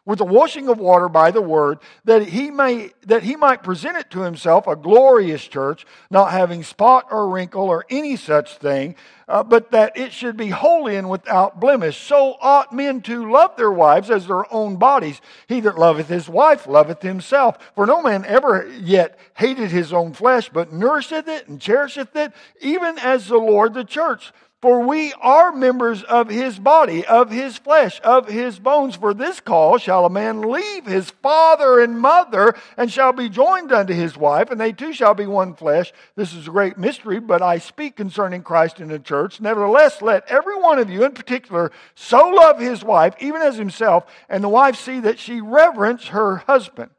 with 0.07 0.19
the 0.19 0.25
washing 0.25 0.69
of 0.69 0.79
water 0.79 1.09
by 1.09 1.31
the 1.31 1.41
word, 1.41 1.79
that 2.05 2.29
he 2.29 2.51
may 2.51 2.91
that 3.07 3.23
he 3.23 3.37
might 3.37 3.63
present 3.63 3.97
it 3.97 4.11
to 4.11 4.21
himself 4.21 4.67
a 4.67 4.77
glorious 4.77 5.45
church, 5.45 5.87
not 6.11 6.31
having 6.31 6.63
spot 6.63 7.07
or 7.11 7.29
wrinkle 7.29 7.65
or 7.65 7.87
any 7.89 8.17
such 8.17 8.59
thing, 8.59 8.95
uh, 9.29 9.43
but 9.43 9.71
that 9.71 9.97
it 9.97 10.13
should 10.13 10.37
be 10.37 10.49
holy 10.49 10.97
and 10.97 11.09
without 11.09 11.61
blemish. 11.61 11.97
So 11.97 12.37
ought 12.41 12.73
men 12.73 13.01
to 13.03 13.31
love 13.31 13.57
their 13.57 13.71
wives 13.71 14.11
as 14.11 14.27
their 14.27 14.53
own 14.53 14.77
bodies. 14.77 15.21
He 15.49 15.61
that 15.61 15.79
loveth 15.79 16.09
his 16.09 16.29
wife 16.29 16.67
loveth 16.67 17.03
himself. 17.03 17.59
For 17.75 17.87
no 17.87 18.03
man 18.03 18.25
ever 18.27 18.71
yet 18.81 19.19
hated 19.35 19.71
his 19.71 19.93
own 19.93 20.13
flesh, 20.13 20.51
but 20.51 20.73
nourisheth 20.73 21.29
it 21.29 21.49
and 21.49 21.61
cherisheth 21.61 22.15
it, 22.15 22.33
even 22.61 22.99
as 22.99 23.29
the 23.29 23.39
Lord 23.39 23.75
the 23.75 23.85
church. 23.85 24.33
For 24.65 24.81
we 24.81 25.13
are 25.21 25.53
members 25.53 26.03
of 26.05 26.31
his 26.31 26.59
body, 26.59 27.05
of 27.05 27.31
his 27.31 27.59
flesh, 27.59 28.01
of 28.03 28.29
his 28.31 28.59
bones. 28.59 28.97
For 28.97 29.13
this 29.13 29.39
cause 29.39 29.83
shall 29.83 30.07
a 30.07 30.09
man 30.09 30.41
leave 30.41 30.87
his 30.87 31.11
father 31.11 31.81
and 31.81 32.01
mother, 32.01 32.55
and 32.79 32.91
shall 32.91 33.13
be 33.13 33.29
joined 33.29 33.73
unto 33.73 33.93
his 33.93 34.17
wife, 34.17 34.51
and 34.51 34.59
they 34.59 34.73
two 34.73 34.95
shall 34.95 35.13
be 35.13 35.27
one 35.27 35.55
flesh. 35.55 35.93
This 36.17 36.33
is 36.33 36.49
a 36.49 36.51
great 36.51 36.79
mystery, 36.79 37.21
but 37.21 37.43
I 37.43 37.59
speak 37.59 37.95
concerning 37.95 38.43
Christ 38.43 38.81
in 38.81 38.89
the 38.89 38.99
church. 38.99 39.39
Nevertheless, 39.39 40.01
let 40.01 40.27
every 40.29 40.57
one 40.57 40.79
of 40.79 40.89
you 40.89 41.05
in 41.05 41.13
particular 41.13 41.71
so 41.95 42.31
love 42.31 42.59
his 42.59 42.83
wife, 42.83 43.17
even 43.21 43.43
as 43.43 43.59
himself, 43.59 44.07
and 44.31 44.43
the 44.43 44.49
wife 44.49 44.77
see 44.77 44.99
that 45.01 45.19
she 45.19 45.43
reverence 45.43 46.07
her 46.07 46.37
husband. 46.37 46.91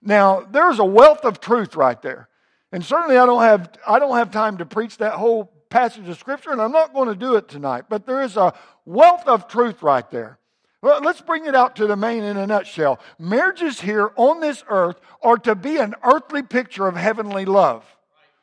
Now, 0.00 0.40
there's 0.50 0.78
a 0.78 0.86
wealth 0.86 1.26
of 1.26 1.38
truth 1.38 1.76
right 1.76 2.00
there. 2.00 2.30
And 2.72 2.82
certainly 2.82 3.18
I 3.18 3.26
don't 3.26 3.42
have, 3.42 3.72
I 3.86 3.98
don't 3.98 4.16
have 4.16 4.30
time 4.30 4.56
to 4.56 4.64
preach 4.64 4.96
that 4.96 5.16
whole 5.16 5.52
passage 5.70 6.08
of 6.08 6.18
Scripture, 6.18 6.50
and 6.50 6.60
I'm 6.60 6.72
not 6.72 6.92
going 6.92 7.08
to 7.08 7.14
do 7.14 7.36
it 7.36 7.48
tonight, 7.48 7.84
but 7.88 8.04
there 8.04 8.20
is 8.20 8.36
a 8.36 8.52
wealth 8.84 9.26
of 9.26 9.48
truth 9.48 9.82
right 9.82 10.08
there. 10.10 10.38
Well, 10.82 11.00
let's 11.02 11.20
bring 11.20 11.46
it 11.46 11.54
out 11.54 11.76
to 11.76 11.86
the 11.86 11.96
main 11.96 12.22
in 12.22 12.36
a 12.36 12.46
nutshell. 12.46 13.00
Marriages 13.18 13.80
here 13.80 14.12
on 14.16 14.40
this 14.40 14.64
earth 14.68 15.00
are 15.22 15.36
to 15.38 15.54
be 15.54 15.76
an 15.76 15.94
earthly 16.02 16.42
picture 16.42 16.86
of 16.86 16.96
heavenly 16.96 17.44
love. 17.44 17.84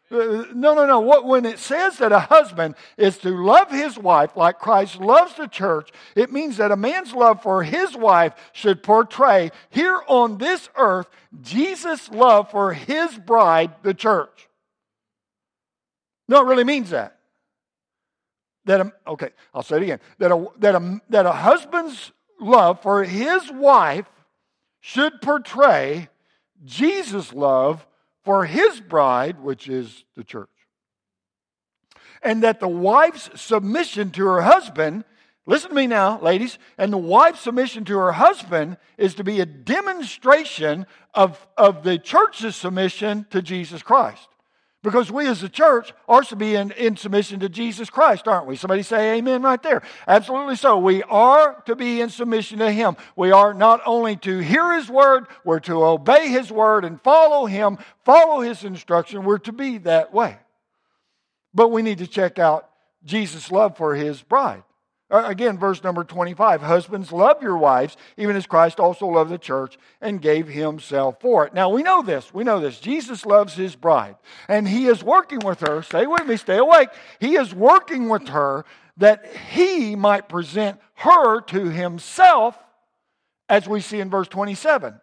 Uh, 0.10 0.46
no, 0.54 0.74
no, 0.74 0.86
no. 0.86 1.00
What, 1.00 1.26
when 1.26 1.46
it 1.46 1.60
says 1.60 1.98
that 1.98 2.12
a 2.12 2.20
husband 2.20 2.76
is 2.96 3.18
to 3.20 3.30
love 3.30 3.72
his 3.72 3.98
wife 3.98 4.38
like 4.38 4.60
Christ 4.60 5.02
loves 5.02 5.36
the 5.36 5.48
church, 5.48 5.90
it 6.16 6.32
means 6.32 6.58
that 6.58 6.72
a 6.72 6.78
man's 6.78 7.14
love 7.14 7.42
for 7.42 7.64
his 7.64 7.98
wife 7.98 8.34
should 8.54 8.84
portray 8.84 9.52
here 9.70 10.00
on 10.08 10.38
this 10.38 10.70
earth 10.78 11.08
Jesus' 11.42 12.10
love 12.10 12.52
for 12.52 12.74
his 12.74 13.18
bride, 13.18 13.72
the 13.82 13.94
church. 13.94 14.48
No, 16.30 16.42
it 16.42 16.50
really 16.50 16.64
means 16.64 16.92
that 16.92 17.17
that 18.68 18.82
a, 18.82 18.94
okay, 19.08 19.30
I'll 19.54 19.64
say 19.64 19.78
it 19.78 19.84
again. 19.84 20.00
That 20.20 20.32
a, 20.32 20.48
that 20.60 20.76
a, 20.76 21.02
that 21.10 21.26
a 21.26 21.32
husband's 21.32 22.12
love 22.40 22.82
for 22.82 23.04
his 23.04 23.52
wife 23.52 24.06
should 24.80 25.22
portray 25.22 26.10
Jesus' 26.64 27.34
love 27.34 27.86
for 28.24 28.46
his 28.46 28.80
bride, 28.82 29.40
which 29.40 29.68
is 29.68 30.06
the 30.16 30.24
church. 30.24 30.50
And 32.22 32.44
that 32.44 32.60
the 32.60 32.68
wife's 32.68 33.30
submission 33.40 34.12
to 34.12 34.26
her 34.26 34.42
husband, 34.42 35.06
listen 35.46 35.70
to 35.70 35.76
me 35.76 35.88
now, 35.88 36.20
ladies, 36.20 36.58
and 36.78 36.92
the 36.92 36.98
wife's 36.98 37.42
submission 37.42 37.86
to 37.86 37.98
her 37.98 38.12
husband 38.12 38.78
is 38.98 39.16
to 39.16 39.24
be 39.24 39.40
a 39.40 39.46
demonstration 39.46 40.86
of, 41.14 41.48
of 41.58 41.84
the 41.84 41.98
church's 41.98 42.56
submission 42.56 43.26
to 43.30 43.42
Jesus 43.42 43.82
Christ. 43.82 44.28
Because 44.84 45.12
we 45.12 45.28
as 45.28 45.42
a 45.42 45.50
church 45.50 45.92
are 46.08 46.22
to 46.22 46.36
be 46.36 46.56
in, 46.56 46.72
in, 46.72 46.96
submission 46.96 47.40
to 47.40 47.50
Jesus 47.50 47.90
Christ, 47.90 48.28
aren't 48.28 48.46
we? 48.46 48.56
Somebody 48.56 48.84
say 48.84 49.18
amen 49.18 49.42
right 49.42 49.62
there. 49.62 49.82
Absolutely 50.08 50.56
so. 50.56 50.78
We 50.78 51.02
are 51.04 51.62
to 51.66 51.76
be 51.76 52.00
in 52.00 52.10
submission 52.10 52.60
to 52.60 52.72
Him. 52.72 52.96
We 53.16 53.32
are 53.32 53.54
not 53.54 53.82
only 53.86 54.18
to 54.18 54.38
hear 54.38 54.74
His 54.74 54.88
word, 54.88 55.26
we're 55.44 55.60
to 55.62 55.84
obey 55.84 56.30
His 56.30 56.52
word 56.52 56.86
and 56.86 57.02
follow 57.02 57.48
Him, 57.48 57.80
follow 58.06 58.42
His 58.42 58.64
instruction. 58.64 59.24
We're 59.24 59.40
to 59.40 59.52
be 59.52 59.80
that 59.80 60.14
way. 60.14 60.38
But 61.54 61.70
we 61.70 61.82
need 61.82 61.98
to 61.98 62.08
check 62.08 62.38
out 62.38 62.70
Jesus' 63.04 63.52
love 63.52 63.78
for 63.78 63.96
His 63.96 64.22
bride. 64.22 64.64
Uh, 65.10 65.24
again, 65.26 65.58
verse 65.58 65.84
number 65.84 66.04
25 66.04 66.62
Husbands, 66.62 67.12
love 67.12 67.42
your 67.42 67.58
wives, 67.58 67.96
even 68.18 68.36
as 68.36 68.46
Christ 68.46 68.80
also 68.80 69.08
loved 69.08 69.32
the 69.32 69.38
church 69.38 69.78
and 70.02 70.22
gave 70.22 70.48
himself 70.48 71.22
for 71.22 71.46
it. 71.48 71.54
Now, 71.54 71.70
we 71.70 71.82
know 71.82 72.02
this. 72.02 72.34
We 72.34 72.44
know 72.44 72.60
this. 72.60 72.80
Jesus 72.80 73.26
loves 73.26 73.54
his 73.54 73.76
bride, 73.76 74.18
and 74.50 74.68
he 74.68 74.88
is 74.88 75.04
working 75.04 75.40
with 75.40 75.62
her. 75.62 75.82
Stay 75.82 76.08
with 76.08 76.28
me, 76.28 76.36
stay 76.36 76.58
awake. 76.58 76.90
He 77.20 77.36
is 77.36 77.56
working 77.56 78.10
with 78.10 78.28
her 78.30 78.66
that 78.98 79.26
he 79.54 79.96
might 79.96 80.28
present 80.28 80.80
her 80.96 81.42
to 81.42 81.70
himself, 81.70 82.58
as 83.48 83.68
we 83.68 83.80
see 83.80 84.02
in 84.02 84.10
verse 84.10 84.28
27. 84.28 85.00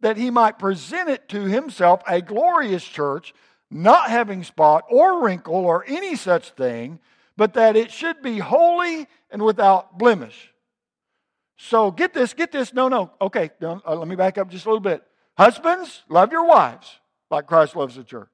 That 0.00 0.16
he 0.16 0.30
might 0.30 0.58
present 0.58 1.08
it 1.08 1.28
to 1.28 1.42
himself 1.42 2.02
a 2.08 2.20
glorious 2.20 2.82
church, 2.82 3.34
not 3.70 4.10
having 4.10 4.42
spot 4.42 4.84
or 4.90 5.22
wrinkle 5.22 5.54
or 5.54 5.84
any 5.86 6.16
such 6.16 6.50
thing 6.50 6.98
but 7.36 7.54
that 7.54 7.76
it 7.76 7.90
should 7.90 8.22
be 8.22 8.38
holy 8.38 9.06
and 9.30 9.42
without 9.42 9.98
blemish. 9.98 10.52
So 11.56 11.90
get 11.90 12.12
this, 12.12 12.34
get 12.34 12.52
this. 12.52 12.72
No, 12.72 12.88
no. 12.88 13.12
Okay, 13.20 13.50
uh, 13.62 13.78
let 13.86 14.08
me 14.08 14.16
back 14.16 14.38
up 14.38 14.50
just 14.50 14.66
a 14.66 14.68
little 14.68 14.80
bit. 14.80 15.02
Husbands, 15.36 16.02
love 16.08 16.32
your 16.32 16.46
wives 16.46 16.98
like 17.30 17.46
Christ 17.46 17.76
loves 17.76 17.96
the 17.96 18.04
church. 18.04 18.28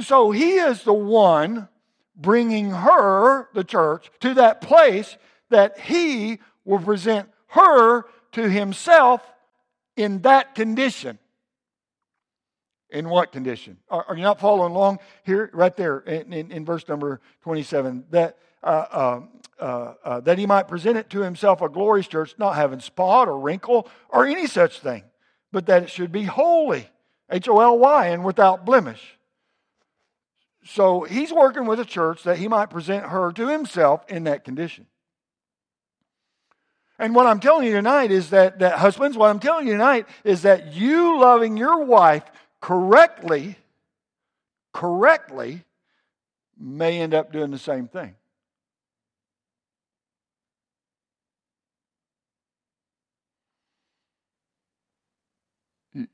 So 0.00 0.30
he 0.30 0.54
is 0.54 0.82
the 0.82 0.92
one 0.92 1.68
bringing 2.16 2.70
her, 2.70 3.48
the 3.54 3.62
church, 3.62 4.10
to 4.20 4.34
that 4.34 4.60
place 4.60 5.16
that 5.50 5.78
he 5.78 6.40
will 6.64 6.80
present 6.80 7.28
her 7.48 8.04
to 8.32 8.50
himself 8.50 9.22
in 9.96 10.22
that 10.22 10.54
condition. 10.54 11.18
In 12.90 13.08
what 13.10 13.32
condition? 13.32 13.76
Are, 13.90 14.04
are, 14.08 14.16
you 14.16 14.22
not 14.22 14.40
following 14.40 14.72
along 14.72 15.00
here? 15.24 15.50
Right 15.52 15.76
there 15.76 15.98
in, 16.00 16.32
in, 16.32 16.50
in 16.50 16.64
verse 16.64 16.88
number 16.88 17.20
27. 17.42 18.04
That, 18.10 18.38
uh, 18.62 18.84
um, 18.90 19.28
uh, 19.60 19.94
uh, 20.04 20.20
that 20.20 20.38
he 20.38 20.46
might 20.46 20.68
present 20.68 20.96
it 20.96 21.10
to 21.10 21.20
himself 21.20 21.60
a 21.60 21.68
glorious 21.68 22.08
church, 22.08 22.34
not 22.38 22.54
having 22.54 22.80
spot 22.80 23.28
or 23.28 23.38
wrinkle 23.38 23.88
or 24.08 24.24
any 24.24 24.46
such 24.46 24.80
thing, 24.80 25.02
but 25.52 25.66
that 25.66 25.82
it 25.82 25.90
should 25.90 26.12
be 26.12 26.24
holy, 26.24 26.88
H 27.30 27.48
O 27.48 27.60
L 27.60 27.78
Y, 27.78 28.06
and 28.06 28.24
without 28.24 28.64
blemish. 28.64 29.18
So 30.64 31.02
he's 31.02 31.32
working 31.32 31.66
with 31.66 31.80
a 31.80 31.84
church 31.84 32.22
that 32.24 32.38
he 32.38 32.48
might 32.48 32.70
present 32.70 33.06
her 33.06 33.32
to 33.32 33.48
himself 33.48 34.04
in 34.08 34.24
that 34.24 34.44
condition. 34.44 34.86
And 36.98 37.14
what 37.14 37.26
I'm 37.26 37.40
telling 37.40 37.66
you 37.66 37.72
tonight 37.72 38.10
is 38.10 38.30
that, 38.30 38.58
that 38.58 38.78
husbands, 38.78 39.16
what 39.16 39.30
I'm 39.30 39.38
telling 39.38 39.66
you 39.66 39.74
tonight 39.74 40.06
is 40.24 40.42
that 40.42 40.74
you 40.74 41.20
loving 41.20 41.56
your 41.56 41.84
wife 41.84 42.24
correctly, 42.60 43.56
correctly, 44.72 45.64
may 46.58 47.00
end 47.00 47.14
up 47.14 47.32
doing 47.32 47.50
the 47.50 47.58
same 47.58 47.88
thing. 47.88 48.14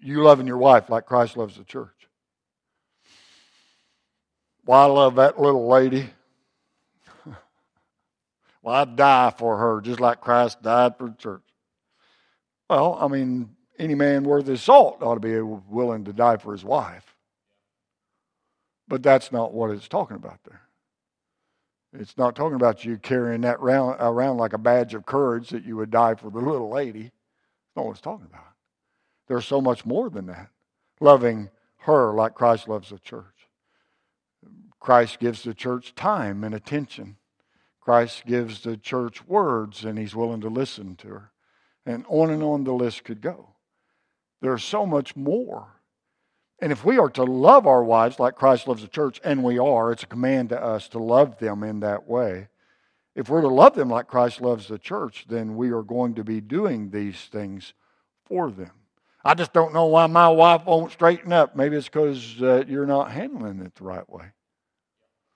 You 0.00 0.22
loving 0.22 0.46
your 0.46 0.56
wife 0.58 0.88
like 0.88 1.04
Christ 1.04 1.36
loves 1.36 1.56
the 1.56 1.64
church. 1.64 2.08
Well, 4.64 4.80
I 4.80 4.86
love 4.86 5.16
that 5.16 5.38
little 5.38 5.68
lady. 5.68 6.08
well, 8.62 8.74
I'd 8.74 8.96
die 8.96 9.30
for 9.36 9.58
her 9.58 9.80
just 9.82 10.00
like 10.00 10.20
Christ 10.22 10.62
died 10.62 10.96
for 10.96 11.08
the 11.08 11.16
church. 11.16 11.42
Well, 12.70 12.96
I 12.98 13.08
mean, 13.08 13.53
any 13.78 13.94
man 13.94 14.24
worth 14.24 14.46
his 14.46 14.62
salt 14.62 15.02
ought 15.02 15.14
to 15.14 15.20
be 15.20 15.40
willing 15.40 16.04
to 16.04 16.12
die 16.12 16.36
for 16.36 16.52
his 16.52 16.64
wife. 16.64 17.16
But 18.86 19.02
that's 19.02 19.32
not 19.32 19.52
what 19.52 19.70
it's 19.70 19.88
talking 19.88 20.16
about 20.16 20.40
there. 20.44 20.62
It's 21.92 22.18
not 22.18 22.34
talking 22.34 22.56
about 22.56 22.84
you 22.84 22.98
carrying 22.98 23.42
that 23.42 23.58
around, 23.60 23.96
around 24.00 24.36
like 24.36 24.52
a 24.52 24.58
badge 24.58 24.94
of 24.94 25.06
courage 25.06 25.50
that 25.50 25.64
you 25.64 25.76
would 25.76 25.90
die 25.90 26.14
for 26.16 26.30
the 26.30 26.40
little 26.40 26.70
lady. 26.70 27.02
That's 27.02 27.76
not 27.76 27.86
what 27.86 27.92
it's 27.92 28.00
talking 28.00 28.26
about. 28.26 28.52
There's 29.28 29.46
so 29.46 29.60
much 29.60 29.86
more 29.86 30.10
than 30.10 30.26
that. 30.26 30.50
Loving 31.00 31.50
her 31.78 32.12
like 32.12 32.34
Christ 32.34 32.68
loves 32.68 32.90
the 32.90 32.98
church. 32.98 33.48
Christ 34.80 35.18
gives 35.18 35.42
the 35.42 35.54
church 35.54 35.94
time 35.94 36.44
and 36.44 36.54
attention. 36.54 37.16
Christ 37.80 38.26
gives 38.26 38.62
the 38.62 38.76
church 38.76 39.26
words, 39.26 39.84
and 39.84 39.98
he's 39.98 40.14
willing 40.14 40.40
to 40.40 40.48
listen 40.48 40.96
to 40.96 41.08
her. 41.08 41.30
And 41.86 42.04
on 42.08 42.30
and 42.30 42.42
on 42.42 42.64
the 42.64 42.72
list 42.72 43.04
could 43.04 43.20
go. 43.20 43.53
There's 44.44 44.62
so 44.62 44.84
much 44.84 45.16
more. 45.16 45.68
And 46.60 46.70
if 46.70 46.84
we 46.84 46.98
are 46.98 47.08
to 47.08 47.24
love 47.24 47.66
our 47.66 47.82
wives 47.82 48.18
like 48.18 48.34
Christ 48.34 48.68
loves 48.68 48.82
the 48.82 48.88
church, 48.88 49.18
and 49.24 49.42
we 49.42 49.58
are, 49.58 49.90
it's 49.90 50.02
a 50.02 50.06
command 50.06 50.50
to 50.50 50.62
us 50.62 50.86
to 50.88 50.98
love 50.98 51.38
them 51.38 51.62
in 51.62 51.80
that 51.80 52.06
way. 52.06 52.48
If 53.16 53.30
we're 53.30 53.40
to 53.40 53.48
love 53.48 53.74
them 53.74 53.88
like 53.88 54.06
Christ 54.06 54.42
loves 54.42 54.68
the 54.68 54.78
church, 54.78 55.24
then 55.30 55.56
we 55.56 55.70
are 55.70 55.82
going 55.82 56.16
to 56.16 56.24
be 56.24 56.42
doing 56.42 56.90
these 56.90 57.18
things 57.32 57.72
for 58.26 58.50
them. 58.50 58.72
I 59.24 59.32
just 59.32 59.54
don't 59.54 59.72
know 59.72 59.86
why 59.86 60.08
my 60.08 60.28
wife 60.28 60.66
won't 60.66 60.92
straighten 60.92 61.32
up. 61.32 61.56
Maybe 61.56 61.76
it's 61.76 61.88
because 61.88 62.42
uh, 62.42 62.64
you're 62.68 62.84
not 62.84 63.12
handling 63.12 63.60
it 63.60 63.74
the 63.76 63.84
right 63.84 64.08
way. 64.10 64.26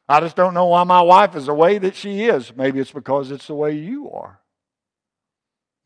I 0.07 0.21
just 0.21 0.37
don't 0.37 0.53
know 0.53 0.67
why 0.67 0.85
my 0.85 1.01
wife 1.01 1.35
is 1.35 1.47
the 1.47 1.55
way 1.55 1.79
that 1.79 1.95
she 1.95 2.25
is. 2.27 2.55
Maybe 2.55 2.79
it's 2.79 2.93
because 2.93 3.31
it's 3.31 3.47
the 3.47 3.55
way 3.55 3.73
you 3.73 4.11
are. 4.11 4.39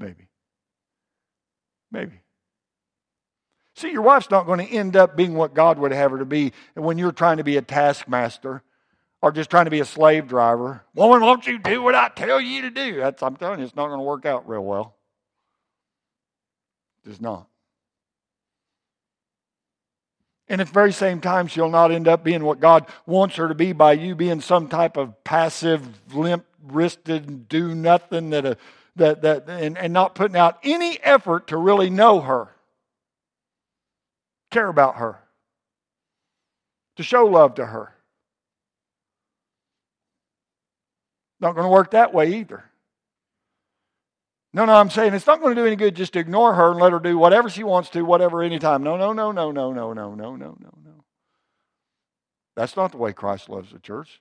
Maybe. 0.01 0.27
Maybe. 1.93 2.23
See, 3.83 3.90
your 3.90 4.03
wife's 4.03 4.31
not 4.31 4.47
going 4.47 4.64
to 4.64 4.73
end 4.73 4.95
up 4.95 5.16
being 5.16 5.35
what 5.35 5.55
God 5.55 5.77
would 5.81 5.90
have 5.90 6.12
her 6.12 6.18
to 6.18 6.25
be 6.25 6.53
when 6.75 6.99
you're 6.99 7.11
trying 7.11 7.38
to 7.38 7.45
be 7.45 7.57
a 7.57 7.62
taskmaster 7.62 8.62
or 9.21 9.33
just 9.33 9.51
trying 9.51 9.64
to 9.64 9.73
be 9.73 9.81
a 9.81 9.85
slave 9.85 10.29
driver. 10.29 10.85
Woman, 10.95 11.21
won't 11.21 11.49
you 11.49 11.59
do 11.59 11.83
what 11.83 11.97
I 11.97 12.09
tell 12.09 12.40
you 12.40 12.62
to 12.62 12.71
do? 12.71 12.99
That's, 12.99 13.25
I'm 13.25 13.35
telling 13.35 13.59
you, 13.59 13.64
it's 13.64 13.75
not 13.75 13.88
going 13.88 13.99
to 13.99 14.05
work 14.05 14.25
out 14.25 14.49
real 14.49 14.64
well. 14.64 14.95
It's 17.05 17.21
not. 17.21 17.49
And 20.47 20.61
at 20.61 20.68
the 20.68 20.73
very 20.73 20.92
same 20.92 21.21
time, 21.21 21.49
she'll 21.49 21.68
not 21.68 21.90
end 21.90 22.07
up 22.07 22.23
being 22.23 22.45
what 22.45 22.61
God 22.61 22.87
wants 23.05 23.35
her 23.35 23.49
to 23.49 23.55
be 23.57 23.73
by 23.73 23.95
you 23.95 24.14
being 24.14 24.40
some 24.40 24.68
type 24.68 24.97
of 24.97 25.25
passive, 25.25 25.88
limp 26.14 26.47
wristed, 26.62 27.49
do 27.49 27.75
nothing 27.75 28.31
that, 28.31 28.47
uh, 28.47 28.55
that, 28.95 29.23
that 29.23 29.49
and, 29.49 29.77
and 29.77 29.92
not 29.92 30.14
putting 30.14 30.37
out 30.37 30.61
any 30.62 31.01
effort 31.03 31.49
to 31.49 31.57
really 31.57 31.90
know 31.90 32.21
her, 32.21 32.55
care 34.53 34.69
about 34.69 34.97
her, 34.97 35.19
to 36.97 37.03
show 37.03 37.25
love 37.25 37.57
to 37.57 37.67
her. 37.67 37.95
Not 41.41 41.55
going 41.55 41.65
to 41.65 41.71
work 41.71 41.91
that 41.91 42.15
way 42.15 42.35
either. 42.35 42.65
No, 44.55 44.67
no, 44.67 44.75
I'm 44.75 44.91
saying 44.91 45.15
it's 45.15 45.27
not 45.27 45.41
going 45.41 45.57
to 45.57 45.61
do 45.61 45.67
any 45.67 45.77
good 45.77 45.97
just 45.97 46.12
to 46.12 46.19
ignore 46.19 46.55
her 46.55 46.73
and 46.73 46.81
let 46.81 46.93
her 46.93 47.01
do 47.01 47.17
whatever 47.17 47.49
she 47.49 47.65
wants 47.65 47.88
to, 47.91 48.03
whatever, 48.03 48.43
anytime. 48.43 48.83
No, 48.83 48.97
no, 48.97 49.12
no, 49.12 49.33
no, 49.33 49.51
no, 49.51 49.73
no, 49.73 49.93
no, 49.93 50.15
no, 50.15 50.37
no, 50.37 50.37
no, 50.37 50.55
no. 50.85 51.05
That's 52.55 52.77
not 52.77 52.93
the 52.93 52.99
way 52.99 53.12
Christ 53.12 53.49
loves 53.49 53.73
the 53.73 53.79
church. 53.79 54.21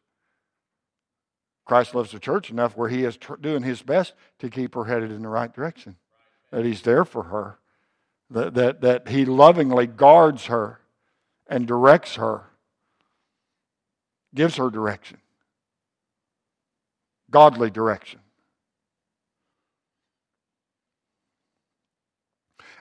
Christ 1.65 1.93
loves 1.93 2.11
the 2.11 2.19
church 2.19 2.49
enough 2.49 2.77
where 2.77 2.89
he 2.89 3.03
is 3.03 3.17
tr- 3.17 3.35
doing 3.35 3.63
his 3.63 3.81
best 3.81 4.13
to 4.39 4.49
keep 4.49 4.73
her 4.73 4.85
headed 4.85 5.11
in 5.11 5.21
the 5.21 5.29
right 5.29 5.53
direction. 5.53 5.97
That 6.51 6.65
he's 6.65 6.81
there 6.81 7.05
for 7.05 7.23
her. 7.23 7.59
That, 8.31 8.53
that, 8.53 8.81
that 8.81 9.07
he 9.09 9.25
lovingly 9.25 9.87
guards 9.87 10.45
her 10.45 10.79
and 11.47 11.67
directs 11.67 12.15
her, 12.15 12.43
gives 14.33 14.55
her 14.55 14.69
direction, 14.69 15.17
godly 17.29 17.69
direction. 17.69 18.21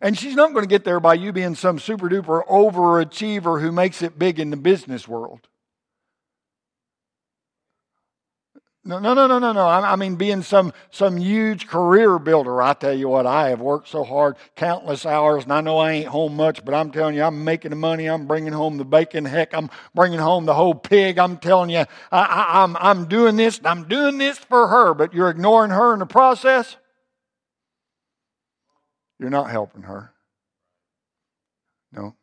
And 0.01 0.17
she's 0.17 0.37
not 0.37 0.53
going 0.53 0.63
to 0.63 0.69
get 0.69 0.85
there 0.85 1.01
by 1.01 1.15
you 1.15 1.33
being 1.33 1.57
some 1.57 1.79
super 1.79 2.09
duper 2.09 2.47
overachiever 2.47 3.61
who 3.61 3.73
makes 3.73 4.03
it 4.03 4.19
big 4.19 4.39
in 4.39 4.51
the 4.51 4.57
business 4.57 5.07
world. 5.07 5.49
No, 8.83 8.99
no, 8.99 9.12
no, 9.12 9.27
no, 9.27 9.38
no, 9.38 9.53
no. 9.53 9.66
I 9.66 9.95
mean, 9.97 10.16
being 10.16 10.40
some 10.40 10.73
some 10.90 11.19
huge 11.19 11.66
career 11.66 12.19
builder. 12.19 12.62
I 12.62 12.73
tell 12.73 12.95
you 12.95 13.09
what, 13.11 13.27
I 13.27 13.51
have 13.51 13.61
worked 13.61 13.88
so 13.88 14.05
hard, 14.05 14.37
countless 14.57 15.05
hours, 15.05 15.45
and 15.45 15.53
I 15.53 15.61
know 15.61 15.77
I 15.77 15.93
ain't 15.93 16.09
home 16.09 16.35
much, 16.35 16.64
but 16.64 16.73
I'm 16.73 16.90
telling 16.90 17.14
you, 17.14 17.23
I'm 17.23 17.45
making 17.45 17.71
the 17.71 17.77
money. 17.77 18.07
I'm 18.07 18.27
bringing 18.27 18.55
home 18.55 18.79
the 18.79 18.87
bacon. 18.87 19.27
Heck, 19.27 19.53
I'm 19.53 19.69
bringing 19.95 20.19
home 20.19 20.47
the 20.47 20.55
whole 20.55 20.75
pig. 20.75 21.19
I'm 21.19 21.37
telling 21.37 21.69
you, 21.69 21.81
I, 21.81 21.87
I, 22.11 22.62
I'm 22.62 22.75
I'm 22.79 23.05
doing 23.05 23.37
this. 23.37 23.61
I'm 23.66 23.87
doing 23.87 24.16
this 24.16 24.38
for 24.38 24.69
her, 24.69 24.95
but 24.95 25.12
you're 25.12 25.29
ignoring 25.29 25.73
her 25.73 25.93
in 25.93 25.99
the 25.99 26.07
process. 26.07 26.77
You're 29.19 29.29
not 29.29 29.51
helping 29.51 29.83
her. 29.83 30.14
No. 31.93 32.14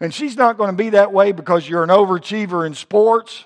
And 0.00 0.12
she's 0.12 0.36
not 0.36 0.58
going 0.58 0.70
to 0.70 0.76
be 0.76 0.90
that 0.90 1.12
way 1.12 1.30
because 1.30 1.68
you're 1.68 1.84
an 1.84 1.90
overachiever 1.90 2.66
in 2.66 2.74
sports 2.74 3.44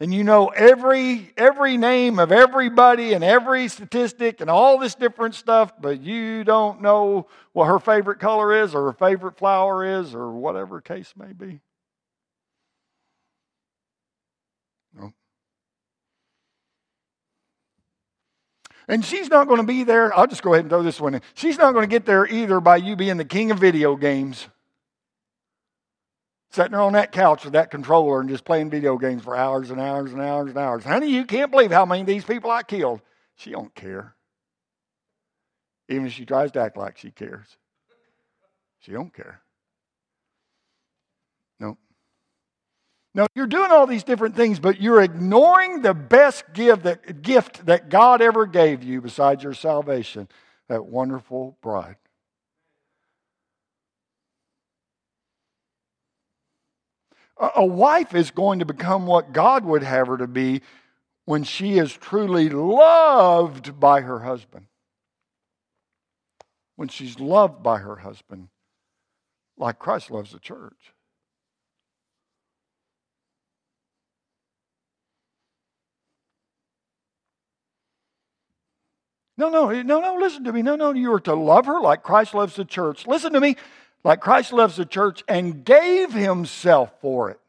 and 0.00 0.12
you 0.12 0.24
know 0.24 0.48
every 0.48 1.30
every 1.36 1.76
name 1.76 2.18
of 2.18 2.32
everybody 2.32 3.12
and 3.12 3.24
every 3.24 3.68
statistic 3.68 4.40
and 4.40 4.50
all 4.50 4.78
this 4.78 4.94
different 4.94 5.34
stuff 5.34 5.72
but 5.80 6.00
you 6.00 6.44
don't 6.44 6.82
know 6.82 7.26
what 7.52 7.66
her 7.66 7.78
favorite 7.78 8.18
color 8.18 8.62
is 8.62 8.74
or 8.74 8.84
her 8.84 8.92
favorite 8.92 9.36
flower 9.36 10.00
is 10.00 10.14
or 10.14 10.32
whatever 10.32 10.80
case 10.80 11.14
may 11.16 11.32
be 11.32 11.60
And 18.88 19.04
she's 19.04 19.28
not 19.28 19.48
going 19.48 19.60
to 19.60 19.66
be 19.66 19.82
there. 19.82 20.16
I'll 20.16 20.26
just 20.26 20.42
go 20.42 20.54
ahead 20.54 20.64
and 20.64 20.70
throw 20.70 20.82
this 20.82 21.00
one 21.00 21.14
in. 21.14 21.22
She's 21.34 21.58
not 21.58 21.72
going 21.72 21.82
to 21.82 21.90
get 21.90 22.06
there 22.06 22.26
either 22.26 22.60
by 22.60 22.76
you 22.76 22.94
being 22.94 23.16
the 23.16 23.24
king 23.24 23.50
of 23.50 23.58
video 23.58 23.96
games. 23.96 24.46
Sitting 26.50 26.72
there 26.72 26.80
on 26.80 26.94
that 26.94 27.12
couch 27.12 27.44
with 27.44 27.52
that 27.52 27.70
controller 27.70 28.20
and 28.20 28.28
just 28.28 28.44
playing 28.44 28.70
video 28.70 28.96
games 28.96 29.22
for 29.22 29.36
hours 29.36 29.70
and 29.70 29.80
hours 29.80 30.12
and 30.12 30.22
hours 30.22 30.48
and 30.48 30.58
hours. 30.58 30.84
Honey, 30.84 31.10
you 31.10 31.24
can't 31.24 31.50
believe 31.50 31.70
how 31.70 31.84
many 31.84 32.00
of 32.02 32.06
these 32.06 32.24
people 32.24 32.50
I 32.50 32.62
killed. 32.62 33.02
She 33.36 33.50
don't 33.50 33.74
care. 33.74 34.14
Even 35.88 36.06
if 36.06 36.12
she 36.12 36.24
tries 36.24 36.52
to 36.52 36.60
act 36.60 36.76
like 36.76 36.96
she 36.96 37.10
cares. 37.10 37.56
She 38.80 38.92
don't 38.92 39.12
care. 39.12 39.40
No, 41.60 41.76
No, 43.14 43.26
you're 43.34 43.46
doing 43.46 43.70
all 43.70 43.86
these 43.86 44.04
different 44.04 44.36
things, 44.36 44.58
but 44.58 44.80
you're 44.80 45.02
ignoring 45.02 45.82
the 45.82 45.94
best 45.94 46.44
gift 46.52 46.84
that, 46.84 47.22
gift 47.22 47.66
that 47.66 47.88
God 47.88 48.22
ever 48.22 48.46
gave 48.46 48.82
you 48.82 49.00
besides 49.00 49.42
your 49.42 49.54
salvation 49.54 50.28
that 50.68 50.86
wonderful 50.86 51.56
bride. 51.62 51.96
A, 57.38 57.64
wife 57.64 58.14
is 58.14 58.30
going 58.30 58.60
to 58.60 58.64
become 58.64 59.06
what 59.06 59.32
God 59.32 59.64
would 59.64 59.82
have 59.82 60.06
her 60.06 60.16
to 60.16 60.26
be 60.26 60.62
when 61.26 61.44
she 61.44 61.78
is 61.78 61.92
truly 61.92 62.48
loved 62.48 63.78
by 63.78 64.00
her 64.00 64.20
husband. 64.20 64.66
When 66.76 66.88
she's 66.88 67.20
loved 67.20 67.62
by 67.62 67.78
her 67.78 67.96
husband, 67.96 68.48
like 69.58 69.78
Christ 69.78 70.10
loves 70.10 70.32
the 70.32 70.38
church. 70.38 70.94
No, 79.38 79.50
no, 79.50 79.70
no, 79.82 80.00
no, 80.00 80.14
listen 80.14 80.44
to 80.44 80.52
me. 80.52 80.62
No, 80.62 80.76
no, 80.76 80.92
you 80.94 81.12
are 81.12 81.20
to 81.20 81.34
love 81.34 81.66
her 81.66 81.80
like 81.80 82.02
Christ 82.02 82.32
loves 82.32 82.56
the 82.56 82.64
church. 82.64 83.06
Listen 83.06 83.34
to 83.34 83.40
me, 83.40 83.56
like 84.04 84.20
Christ 84.20 84.52
loves 84.52 84.76
the 84.76 84.84
church 84.84 85.24
and 85.26 85.64
gave 85.64 86.12
himself 86.12 86.90
for 87.00 87.30
it. 87.30 87.40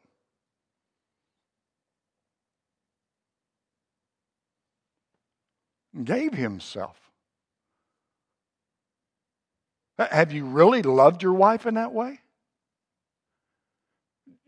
Gave 6.04 6.34
himself. 6.34 6.96
Have 9.98 10.32
you 10.32 10.44
really 10.44 10.82
loved 10.82 11.22
your 11.22 11.32
wife 11.32 11.66
in 11.66 11.74
that 11.74 11.92
way? 11.92 12.20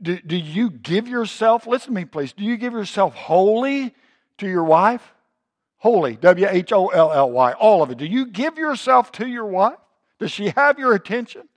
Do, 0.01 0.19
do 0.19 0.37
you 0.37 0.71
give 0.71 1.09
yourself, 1.09 1.67
listen 1.67 1.89
to 1.89 2.01
me 2.01 2.05
please, 2.05 2.33
do 2.33 2.45
you 2.45 2.57
give 2.57 2.73
yourself 2.73 3.15
wholly 3.15 3.95
to 4.39 4.49
your 4.49 4.65
wife? 4.65 5.13
Wholly, 5.79 6.17
W 6.17 6.47
H 6.49 6.73
O 6.73 6.89
L 6.89 7.13
L 7.13 7.31
Y, 7.31 7.53
all 7.53 7.83
of 7.83 7.91
it. 7.91 7.99
Do 7.99 8.07
you 8.07 8.27
give 8.27 8.59
yourself 8.59 9.13
to 9.13 9.27
your 9.27 9.47
wife? 9.47 9.79
Does 10.19 10.31
she 10.31 10.51
have 10.51 10.79
your 10.79 10.95
attention? 10.95 11.49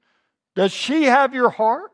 Does 0.55 0.71
she 0.71 1.05
have 1.05 1.33
your 1.33 1.49
heart? 1.49 1.91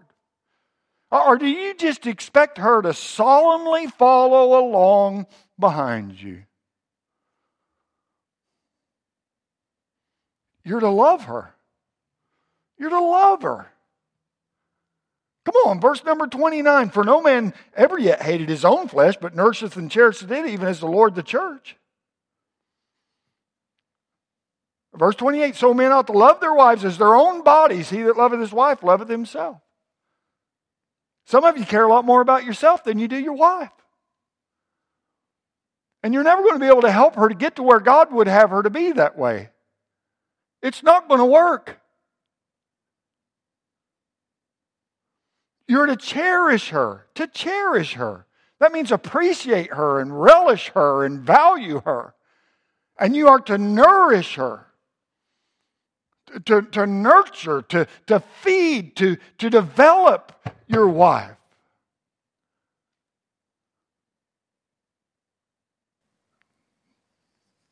Or 1.11 1.37
do 1.37 1.47
you 1.47 1.73
just 1.73 2.05
expect 2.05 2.57
her 2.57 2.81
to 2.81 2.93
solemnly 2.93 3.87
follow 3.87 4.59
along 4.59 5.25
behind 5.57 6.21
you? 6.21 6.43
You're 10.63 10.81
to 10.81 10.89
love 10.89 11.23
her. 11.25 11.55
You're 12.77 12.91
to 12.91 12.99
love 12.99 13.41
her. 13.41 13.71
Come 15.45 15.55
on, 15.65 15.81
verse 15.81 16.03
number 16.03 16.27
29. 16.27 16.89
For 16.91 17.03
no 17.03 17.21
man 17.21 17.55
ever 17.75 17.97
yet 17.97 18.21
hated 18.21 18.49
his 18.49 18.63
own 18.63 18.87
flesh, 18.87 19.15
but 19.19 19.35
nourisheth 19.35 19.77
and 19.77 19.89
cherisheth 19.89 20.29
it, 20.29 20.45
even 20.45 20.67
as 20.67 20.79
the 20.79 20.85
Lord 20.85 21.15
the 21.15 21.23
church. 21.23 21.75
Verse 24.99 25.15
28 25.15 25.55
So 25.55 25.73
men 25.73 25.93
ought 25.93 26.07
to 26.07 26.13
love 26.13 26.41
their 26.41 26.53
wives 26.53 26.83
as 26.83 26.97
their 26.97 27.15
own 27.15 27.41
bodies. 27.41 27.89
He 27.89 28.01
that 28.03 28.17
loveth 28.17 28.41
his 28.41 28.51
wife 28.51 28.83
loveth 28.83 29.07
himself. 29.07 29.57
Some 31.25 31.45
of 31.45 31.57
you 31.57 31.65
care 31.65 31.85
a 31.85 31.87
lot 31.89 32.03
more 32.05 32.21
about 32.21 32.43
yourself 32.43 32.83
than 32.83 32.99
you 32.99 33.07
do 33.07 33.17
your 33.17 33.33
wife. 33.33 33.71
And 36.03 36.13
you're 36.13 36.23
never 36.23 36.41
going 36.41 36.55
to 36.55 36.59
be 36.59 36.67
able 36.67 36.81
to 36.81 36.91
help 36.91 37.15
her 37.15 37.29
to 37.29 37.35
get 37.35 37.55
to 37.55 37.63
where 37.63 37.79
God 37.79 38.11
would 38.11 38.27
have 38.27 38.49
her 38.49 38.61
to 38.61 38.69
be 38.69 38.91
that 38.91 39.17
way. 39.17 39.49
It's 40.61 40.83
not 40.83 41.07
going 41.07 41.19
to 41.19 41.25
work. 41.25 41.79
You're 45.67 45.85
to 45.85 45.95
cherish 45.95 46.69
her, 46.69 47.05
to 47.15 47.27
cherish 47.27 47.93
her. 47.93 48.25
That 48.59 48.73
means 48.73 48.91
appreciate 48.91 49.71
her 49.71 49.99
and 49.99 50.21
relish 50.21 50.69
her 50.69 51.05
and 51.05 51.21
value 51.21 51.81
her. 51.85 52.15
And 52.97 53.15
you 53.15 53.29
are 53.29 53.39
to 53.41 53.57
nourish 53.57 54.35
her 54.35 54.68
to, 56.45 56.61
to 56.61 56.85
nurture, 56.85 57.61
to, 57.63 57.87
to 58.07 58.19
feed, 58.41 58.95
to, 58.97 59.17
to 59.37 59.49
develop 59.49 60.33
your 60.67 60.87
wife. 60.87 61.31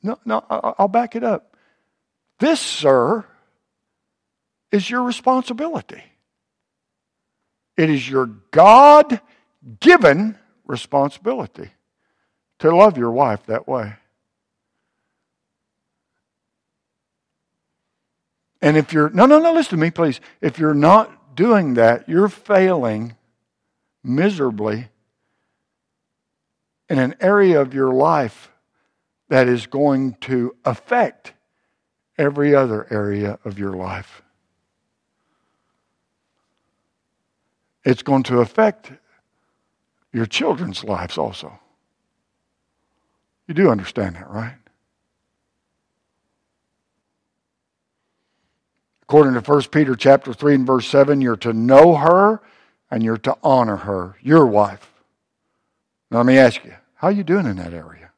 No, 0.04 0.20
no, 0.26 0.44
I'll 0.50 0.88
back 0.88 1.16
it 1.16 1.24
up. 1.24 1.56
This, 2.40 2.60
sir, 2.60 3.26
is 4.72 4.90
your 4.90 5.04
responsibility. 5.04 6.04
It 7.76 7.90
is 7.90 8.10
your 8.10 8.28
God 8.52 9.22
given 9.80 10.38
responsibility 10.66 11.72
to 12.60 12.76
love 12.76 12.98
your 12.98 13.12
wife 13.12 13.46
that 13.48 13.68
way. 13.68 13.96
And 18.62 18.76
if 18.78 18.92
you're, 18.92 19.10
no, 19.10 19.26
no, 19.26 19.40
no, 19.40 19.54
listen 19.54 19.72
to 19.72 19.78
me, 19.78 19.92
please. 19.92 20.20
If 20.42 20.58
you're 20.58 20.74
not 20.74 21.36
doing 21.36 21.76
that, 21.76 22.10
you're 22.10 22.30
failing 22.30 23.16
miserably 24.04 24.90
in 26.90 27.00
an 27.00 27.16
area 27.20 27.62
of 27.62 27.74
your 27.74 27.92
life 27.92 28.52
that 29.30 29.48
is 29.48 29.68
going 29.68 30.14
to 30.22 30.56
affect 30.66 31.34
every 32.18 32.56
other 32.56 32.88
area 32.90 33.38
of 33.44 33.60
your 33.60 33.74
life. 33.74 34.22
It's 37.84 38.02
going 38.02 38.24
to 38.24 38.40
affect 38.40 38.92
your 40.12 40.26
children's 40.26 40.84
lives 40.84 41.18
also. 41.18 41.60
You 43.48 43.54
do 43.54 43.70
understand 43.70 44.16
that, 44.16 44.30
right? 44.30 44.58
According 49.08 49.42
to 49.42 49.52
1 49.52 49.62
Peter 49.72 49.96
chapter 49.96 50.34
3 50.34 50.56
and 50.56 50.68
verse 50.68 50.86
7, 50.88 51.22
you're 51.22 51.38
to 51.38 51.54
know 51.54 51.96
her 51.96 52.42
and 52.92 53.02
you're 53.02 53.18
to 53.20 53.38
honor 53.42 53.78
her, 53.78 54.18
your 54.22 54.46
wife. 54.46 54.92
Now 56.12 56.18
let 56.18 56.26
me 56.26 56.38
ask 56.38 56.66
you, 56.66 56.74
how 56.96 57.08
are 57.08 57.12
you 57.12 57.24
doing 57.24 57.46
in 57.46 57.56
that 57.56 57.74
area? 57.74 58.12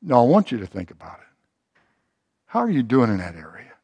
No, 0.00 0.20
I 0.20 0.26
want 0.26 0.50
you 0.50 0.58
to 0.58 0.66
think 0.66 0.90
about 0.90 1.18
it. 1.18 1.26
How 2.46 2.60
are 2.60 2.70
you 2.70 2.82
doing 2.82 3.10
in 3.10 3.18
that 3.18 3.34
area? 3.34 3.74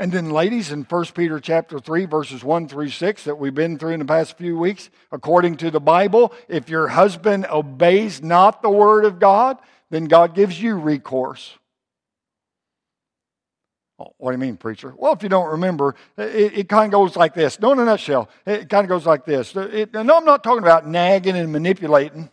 And 0.00 0.10
then, 0.10 0.30
ladies, 0.30 0.72
in 0.72 0.84
1 0.84 1.04
Peter 1.14 1.38
chapter 1.38 1.78
3, 1.78 2.06
verses 2.06 2.42
1 2.42 2.68
through 2.68 2.88
6 2.88 3.24
that 3.24 3.36
we've 3.36 3.54
been 3.54 3.78
through 3.78 3.90
in 3.90 3.98
the 3.98 4.06
past 4.06 4.38
few 4.38 4.56
weeks, 4.56 4.88
according 5.12 5.58
to 5.58 5.70
the 5.70 5.78
Bible, 5.78 6.32
if 6.48 6.70
your 6.70 6.88
husband 6.88 7.44
obeys 7.50 8.22
not 8.22 8.62
the 8.62 8.70
word 8.70 9.04
of 9.04 9.18
God, 9.18 9.58
then 9.90 10.06
God 10.06 10.34
gives 10.34 10.60
you 10.60 10.76
recourse. 10.76 11.58
Oh, 13.98 14.14
what 14.16 14.30
do 14.30 14.36
you 14.36 14.40
mean, 14.40 14.56
preacher? 14.56 14.94
Well, 14.96 15.12
if 15.12 15.22
you 15.22 15.28
don't 15.28 15.50
remember, 15.50 15.94
it, 16.16 16.60
it 16.60 16.68
kind 16.70 16.86
of 16.86 16.98
goes 16.98 17.14
like 17.14 17.34
this. 17.34 17.60
No, 17.60 17.72
in 17.72 17.78
a 17.78 17.84
nutshell, 17.84 18.30
it 18.46 18.70
kind 18.70 18.86
of 18.86 18.88
goes 18.88 19.04
like 19.04 19.26
this. 19.26 19.54
It, 19.54 19.92
no, 19.92 20.16
I'm 20.16 20.24
not 20.24 20.42
talking 20.42 20.62
about 20.62 20.86
nagging 20.86 21.36
and 21.36 21.52
manipulating. 21.52 22.30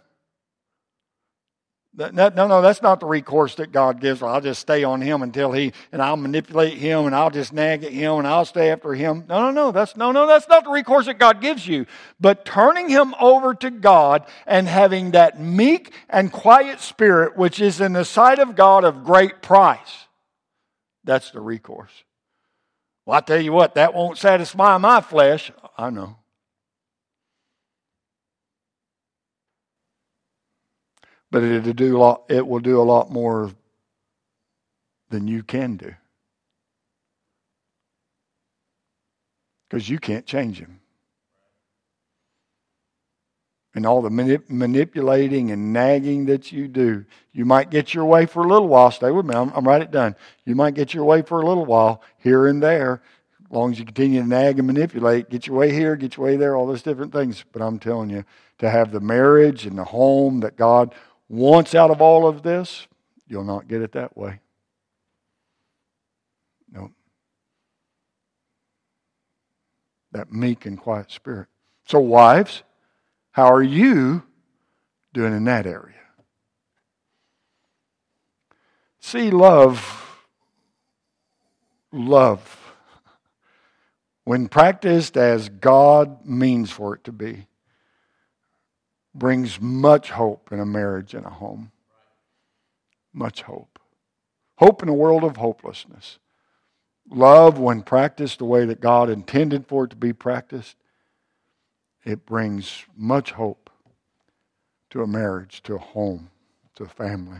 No, 1.94 2.30
no, 2.30 2.62
that's 2.62 2.84
not 2.84 3.00
the 3.00 3.08
recourse 3.08 3.56
that 3.56 3.72
God 3.72 4.00
gives. 4.00 4.22
I'll 4.22 4.40
just 4.40 4.62
stay 4.62 4.84
on 4.84 5.02
him 5.02 5.24
until 5.24 5.52
he, 5.52 5.74
and 5.92 6.00
I'll 6.00 6.16
manipulate 6.16 6.78
him, 6.78 7.08
and 7.08 7.16
I'll 7.16 7.32
just 7.32 7.54
nag 7.54 7.84
at 7.84 7.92
him, 7.92 8.18
and 8.18 8.28
I'll 8.28 8.46
stay 8.46 8.70
after 8.70 8.94
him. 8.94 9.26
No, 9.28 9.42
no, 9.42 9.52
no, 9.52 9.72
that's 9.72 9.98
no, 9.98 10.12
no, 10.12 10.28
that's 10.28 10.48
not 10.48 10.64
the 10.64 10.70
recourse 10.70 11.08
that 11.08 11.18
God 11.18 11.42
gives 11.42 11.68
you. 11.68 11.88
But 12.20 12.46
turning 12.46 12.88
him 12.88 13.16
over 13.20 13.56
to 13.56 13.72
God 13.72 14.28
and 14.46 14.68
having 14.68 15.12
that 15.12 15.42
meek 15.42 15.92
and 16.08 16.32
quiet 16.32 16.82
spirit, 16.82 17.36
which 17.36 17.60
is 17.60 17.82
in 17.82 17.94
the 17.94 18.06
sight 18.06 18.38
of 18.38 18.56
God 18.56 18.84
of 18.84 19.04
great 19.04 19.42
price, 19.42 20.08
that's 21.04 21.32
the 21.32 21.42
recourse. 21.42 22.04
Well, 23.08 23.18
I 23.18 23.22
tell 23.22 23.42
you 23.42 23.54
what, 23.54 23.76
that 23.76 23.96
won't 23.96 24.20
satisfy 24.20 24.78
my 24.78 25.02
flesh. 25.02 25.52
I 25.78 25.90
know. 25.90 26.18
But 31.42 31.68
it 31.68 31.76
do 31.76 31.98
lot, 31.98 32.24
it 32.30 32.46
will 32.46 32.60
do 32.60 32.82
a 32.82 32.84
lot 32.84 33.12
more 33.12 33.52
than 35.10 35.28
you 35.28 35.44
can 35.44 35.78
do. 35.78 35.94
Because 39.70 39.90
you 39.90 40.00
can't 40.00 40.26
change 40.26 40.60
him. 40.60 40.80
And 43.76 43.86
all 43.86 44.02
the 44.02 44.10
manip- 44.10 44.50
manipulating 44.50 45.52
and 45.52 45.72
nagging 45.72 46.26
that 46.26 46.52
you 46.52 46.68
do, 46.68 47.06
you 47.32 47.46
might 47.46 47.70
get 47.70 47.94
your 47.94 48.06
way 48.06 48.26
for 48.26 48.44
a 48.44 48.48
little 48.48 48.68
while. 48.68 48.90
Stay 48.90 49.12
with 49.12 49.26
me, 49.26 49.36
I'm, 49.36 49.52
I'm 49.54 49.68
right 49.68 49.82
it 49.82 49.92
done. 49.92 50.16
You 50.46 50.56
might 50.56 50.74
get 50.74 50.94
your 50.94 51.04
way 51.04 51.22
for 51.22 51.42
a 51.42 51.46
little 51.46 51.66
while 51.66 52.02
here 52.18 52.48
and 52.48 52.64
there, 52.64 53.02
as 53.46 53.52
long 53.52 53.72
as 53.72 53.80
you 53.80 53.86
continue 53.86 54.22
to 54.22 54.28
nag 54.28 54.58
and 54.58 54.66
manipulate. 54.66 55.30
Get 55.30 55.46
your 55.46 55.58
way 55.58 55.72
here, 55.72 55.96
get 55.96 56.18
your 56.18 56.26
way 56.26 56.38
there, 56.38 56.56
all 56.56 56.66
those 56.66 56.82
different 56.82 57.14
things. 57.14 57.46
But 57.52 57.62
I'm 57.62 57.78
telling 57.78 58.10
you, 58.10 58.26
to 58.60 58.70
have 58.70 58.92
the 58.92 59.00
marriage 59.00 59.66
and 59.66 59.78
the 59.78 59.84
home 59.84 60.40
that 60.40 60.56
God 60.56 60.94
once 61.30 61.76
out 61.76 61.92
of 61.92 62.02
all 62.02 62.28
of 62.28 62.44
this, 62.44 62.88
you'll 63.28 63.44
not 63.44 63.68
get 63.68 63.82
it 63.82 63.92
that 63.94 64.18
way. 64.18 64.40
No. 66.72 66.92
That 70.12 70.32
meek 70.32 70.66
and 70.66 70.80
quiet 70.80 71.12
spirit. 71.12 71.48
So, 71.86 72.00
wives, 72.00 72.64
how 73.32 73.54
are 73.54 73.64
you 73.64 74.24
doing 75.14 75.34
in 75.34 75.46
that 75.46 75.66
area? 75.66 75.96
See, 79.00 79.32
love, 79.32 80.26
love, 81.94 82.74
when 84.26 84.50
practiced 84.50 85.16
as 85.16 85.48
God 85.48 86.26
means 86.26 86.72
for 86.72 86.96
it 86.96 87.06
to 87.06 87.14
be, 87.14 87.47
brings 89.18 89.60
much 89.60 90.12
hope 90.12 90.52
in 90.52 90.60
a 90.60 90.66
marriage 90.66 91.14
and 91.14 91.26
a 91.26 91.30
home. 91.30 91.72
Much 93.14 93.42
hope. 93.44 93.80
Hope 94.58 94.84
in 94.84 94.90
a 94.90 94.94
world 94.94 95.24
of 95.24 95.38
hopelessness. 95.38 96.20
Love, 97.10 97.58
when 97.58 97.82
practiced 97.82 98.40
the 98.40 98.46
way 98.46 98.66
that 98.66 98.82
God 98.82 99.10
intended 99.10 99.68
for 99.68 99.86
it 99.86 99.92
to 99.92 99.96
be 99.96 100.14
practiced, 100.14 100.76
it 102.04 102.26
brings 102.26 102.86
much 102.96 103.32
hope 103.32 103.70
to 104.90 105.02
a 105.02 105.08
marriage, 105.08 105.62
to 105.64 105.76
a 105.76 105.80
home, 105.80 106.30
to 106.76 106.84
a 106.84 106.88
family. 106.88 107.40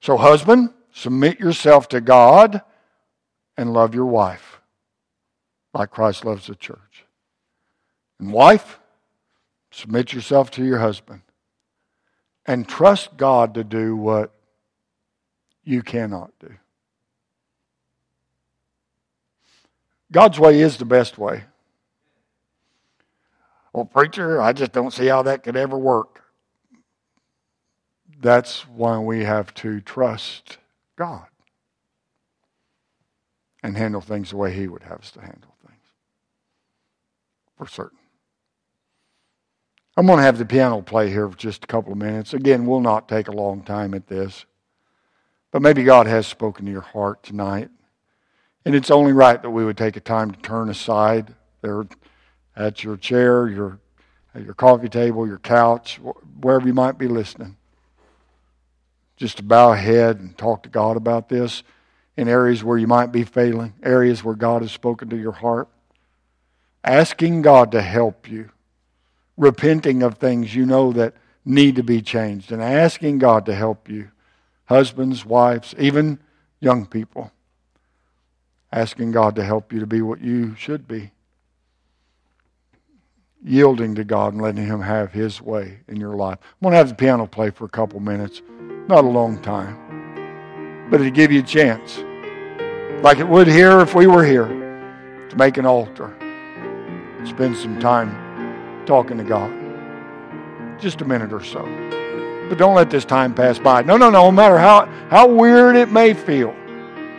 So, 0.00 0.16
husband, 0.16 0.70
submit 0.92 1.40
yourself 1.40 1.88
to 1.88 2.00
God 2.00 2.62
and 3.56 3.72
love 3.72 3.94
your 3.94 4.06
wife 4.06 4.60
like 5.74 5.90
Christ 5.90 6.24
loves 6.24 6.46
the 6.46 6.54
church. 6.54 7.04
And, 8.18 8.32
wife, 8.32 8.78
Submit 9.78 10.12
yourself 10.12 10.50
to 10.50 10.64
your 10.64 10.80
husband 10.80 11.22
and 12.44 12.68
trust 12.68 13.16
God 13.16 13.54
to 13.54 13.62
do 13.62 13.94
what 13.94 14.34
you 15.62 15.82
cannot 15.84 16.32
do. 16.40 16.52
God's 20.10 20.40
way 20.40 20.60
is 20.60 20.78
the 20.78 20.84
best 20.84 21.16
way. 21.16 21.44
Well, 23.72 23.84
preacher, 23.84 24.42
I 24.42 24.52
just 24.52 24.72
don't 24.72 24.92
see 24.92 25.06
how 25.06 25.22
that 25.22 25.44
could 25.44 25.56
ever 25.56 25.78
work. 25.78 26.24
That's 28.20 28.62
why 28.62 28.98
we 28.98 29.22
have 29.22 29.54
to 29.54 29.80
trust 29.80 30.58
God 30.96 31.28
and 33.62 33.76
handle 33.76 34.00
things 34.00 34.30
the 34.30 34.38
way 34.38 34.52
He 34.52 34.66
would 34.66 34.82
have 34.82 34.98
us 34.98 35.12
to 35.12 35.20
handle 35.20 35.54
things. 35.64 35.84
For 37.56 37.68
certain. 37.68 37.97
I'm 39.98 40.06
going 40.06 40.18
to 40.18 40.22
have 40.22 40.38
the 40.38 40.46
piano 40.46 40.80
play 40.80 41.10
here 41.10 41.28
for 41.28 41.36
just 41.36 41.64
a 41.64 41.66
couple 41.66 41.90
of 41.90 41.98
minutes. 41.98 42.32
Again, 42.32 42.66
we'll 42.66 42.78
not 42.78 43.08
take 43.08 43.26
a 43.26 43.32
long 43.32 43.62
time 43.62 43.94
at 43.94 44.06
this. 44.06 44.46
But 45.50 45.60
maybe 45.60 45.82
God 45.82 46.06
has 46.06 46.24
spoken 46.24 46.66
to 46.66 46.70
your 46.70 46.82
heart 46.82 47.24
tonight. 47.24 47.68
And 48.64 48.76
it's 48.76 48.92
only 48.92 49.12
right 49.12 49.42
that 49.42 49.50
we 49.50 49.64
would 49.64 49.76
take 49.76 49.96
a 49.96 50.00
time 50.00 50.30
to 50.30 50.38
turn 50.38 50.70
aside 50.70 51.34
there 51.62 51.84
at 52.54 52.84
your 52.84 52.96
chair, 52.96 53.48
your, 53.48 53.80
at 54.36 54.44
your 54.44 54.54
coffee 54.54 54.88
table, 54.88 55.26
your 55.26 55.40
couch, 55.40 55.98
wherever 56.40 56.68
you 56.68 56.74
might 56.74 56.96
be 56.96 57.08
listening. 57.08 57.56
Just 59.16 59.38
to 59.38 59.42
bow 59.42 59.72
ahead 59.72 60.20
and 60.20 60.38
talk 60.38 60.62
to 60.62 60.68
God 60.68 60.96
about 60.96 61.28
this 61.28 61.64
in 62.16 62.28
areas 62.28 62.62
where 62.62 62.78
you 62.78 62.86
might 62.86 63.10
be 63.10 63.24
failing, 63.24 63.74
areas 63.82 64.22
where 64.22 64.36
God 64.36 64.62
has 64.62 64.70
spoken 64.70 65.10
to 65.10 65.16
your 65.16 65.32
heart. 65.32 65.66
Asking 66.84 67.42
God 67.42 67.72
to 67.72 67.82
help 67.82 68.30
you 68.30 68.50
repenting 69.38 70.02
of 70.02 70.18
things 70.18 70.54
you 70.54 70.66
know 70.66 70.92
that 70.92 71.14
need 71.44 71.76
to 71.76 71.82
be 71.82 72.02
changed 72.02 72.52
and 72.52 72.60
asking 72.60 73.18
God 73.18 73.46
to 73.46 73.54
help 73.54 73.88
you. 73.88 74.10
Husbands, 74.66 75.24
wives, 75.24 75.74
even 75.78 76.18
young 76.60 76.84
people. 76.84 77.32
Asking 78.70 79.12
God 79.12 79.34
to 79.36 79.44
help 79.44 79.72
you 79.72 79.80
to 79.80 79.86
be 79.86 80.02
what 80.02 80.20
you 80.20 80.54
should 80.56 80.86
be. 80.86 81.12
Yielding 83.42 83.94
to 83.94 84.04
God 84.04 84.34
and 84.34 84.42
letting 84.42 84.66
Him 84.66 84.82
have 84.82 85.12
His 85.12 85.40
way 85.40 85.78
in 85.88 85.96
your 85.96 86.16
life. 86.16 86.38
I'm 86.42 86.66
going 86.66 86.72
to 86.72 86.76
have 86.76 86.90
the 86.90 86.94
piano 86.94 87.26
play 87.26 87.48
for 87.48 87.64
a 87.64 87.70
couple 87.70 88.00
minutes. 88.00 88.42
Not 88.88 89.04
a 89.04 89.08
long 89.08 89.40
time. 89.40 90.86
But 90.90 91.00
it'll 91.00 91.12
give 91.12 91.32
you 91.32 91.40
a 91.40 91.44
chance. 91.44 91.98
Like 93.02 93.18
it 93.18 93.28
would 93.28 93.46
here 93.46 93.80
if 93.80 93.94
we 93.94 94.06
were 94.06 94.24
here. 94.24 94.48
To 95.30 95.36
make 95.36 95.56
an 95.56 95.66
altar. 95.66 96.14
Spend 97.24 97.56
some 97.56 97.78
time 97.78 98.27
talking 98.88 99.18
to 99.18 99.24
God. 99.24 99.52
just 100.80 101.02
a 101.02 101.04
minute 101.04 101.30
or 101.30 101.44
so. 101.44 101.62
But 102.48 102.56
don't 102.56 102.74
let 102.74 102.88
this 102.88 103.04
time 103.04 103.34
pass 103.34 103.58
by. 103.58 103.82
No, 103.82 103.98
no, 103.98 104.08
no. 104.08 104.24
No 104.24 104.32
matter 104.32 104.56
how, 104.56 104.86
how 105.10 105.28
weird 105.28 105.76
it 105.76 105.90
may 105.90 106.14
feel 106.14 106.54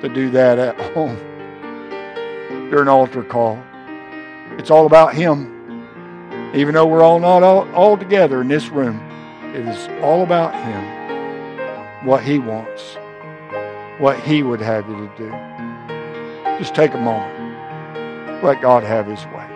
to 0.01 0.09
do 0.09 0.32
that 0.32 0.57
at 0.57 0.80
home 0.95 1.15
during 2.72 2.88
altar 2.88 3.24
call, 3.24 3.61
it's 4.57 4.72
all 4.72 4.88
about 4.88 5.13
Him. 5.13 5.55
Even 6.55 6.74
though 6.74 6.88
we're 6.88 7.03
all 7.03 7.20
not 7.20 7.43
all, 7.43 7.72
all 7.76 7.95
together 7.95 8.41
in 8.41 8.47
this 8.47 8.70
room, 8.70 8.99
it 9.53 9.67
is 9.67 9.88
all 10.01 10.24
about 10.24 10.55
Him, 10.55 12.07
what 12.07 12.24
He 12.24 12.39
wants, 12.39 12.97
what 13.99 14.20
He 14.22 14.41
would 14.41 14.61
have 14.61 14.89
you 14.89 14.95
to 14.95 15.17
do. 15.17 15.30
Just 16.57 16.74
take 16.74 16.95
a 16.95 16.97
moment. 16.97 18.43
Let 18.43 18.59
God 18.59 18.84
have 18.84 19.05
His 19.05 19.24
way. 19.28 19.49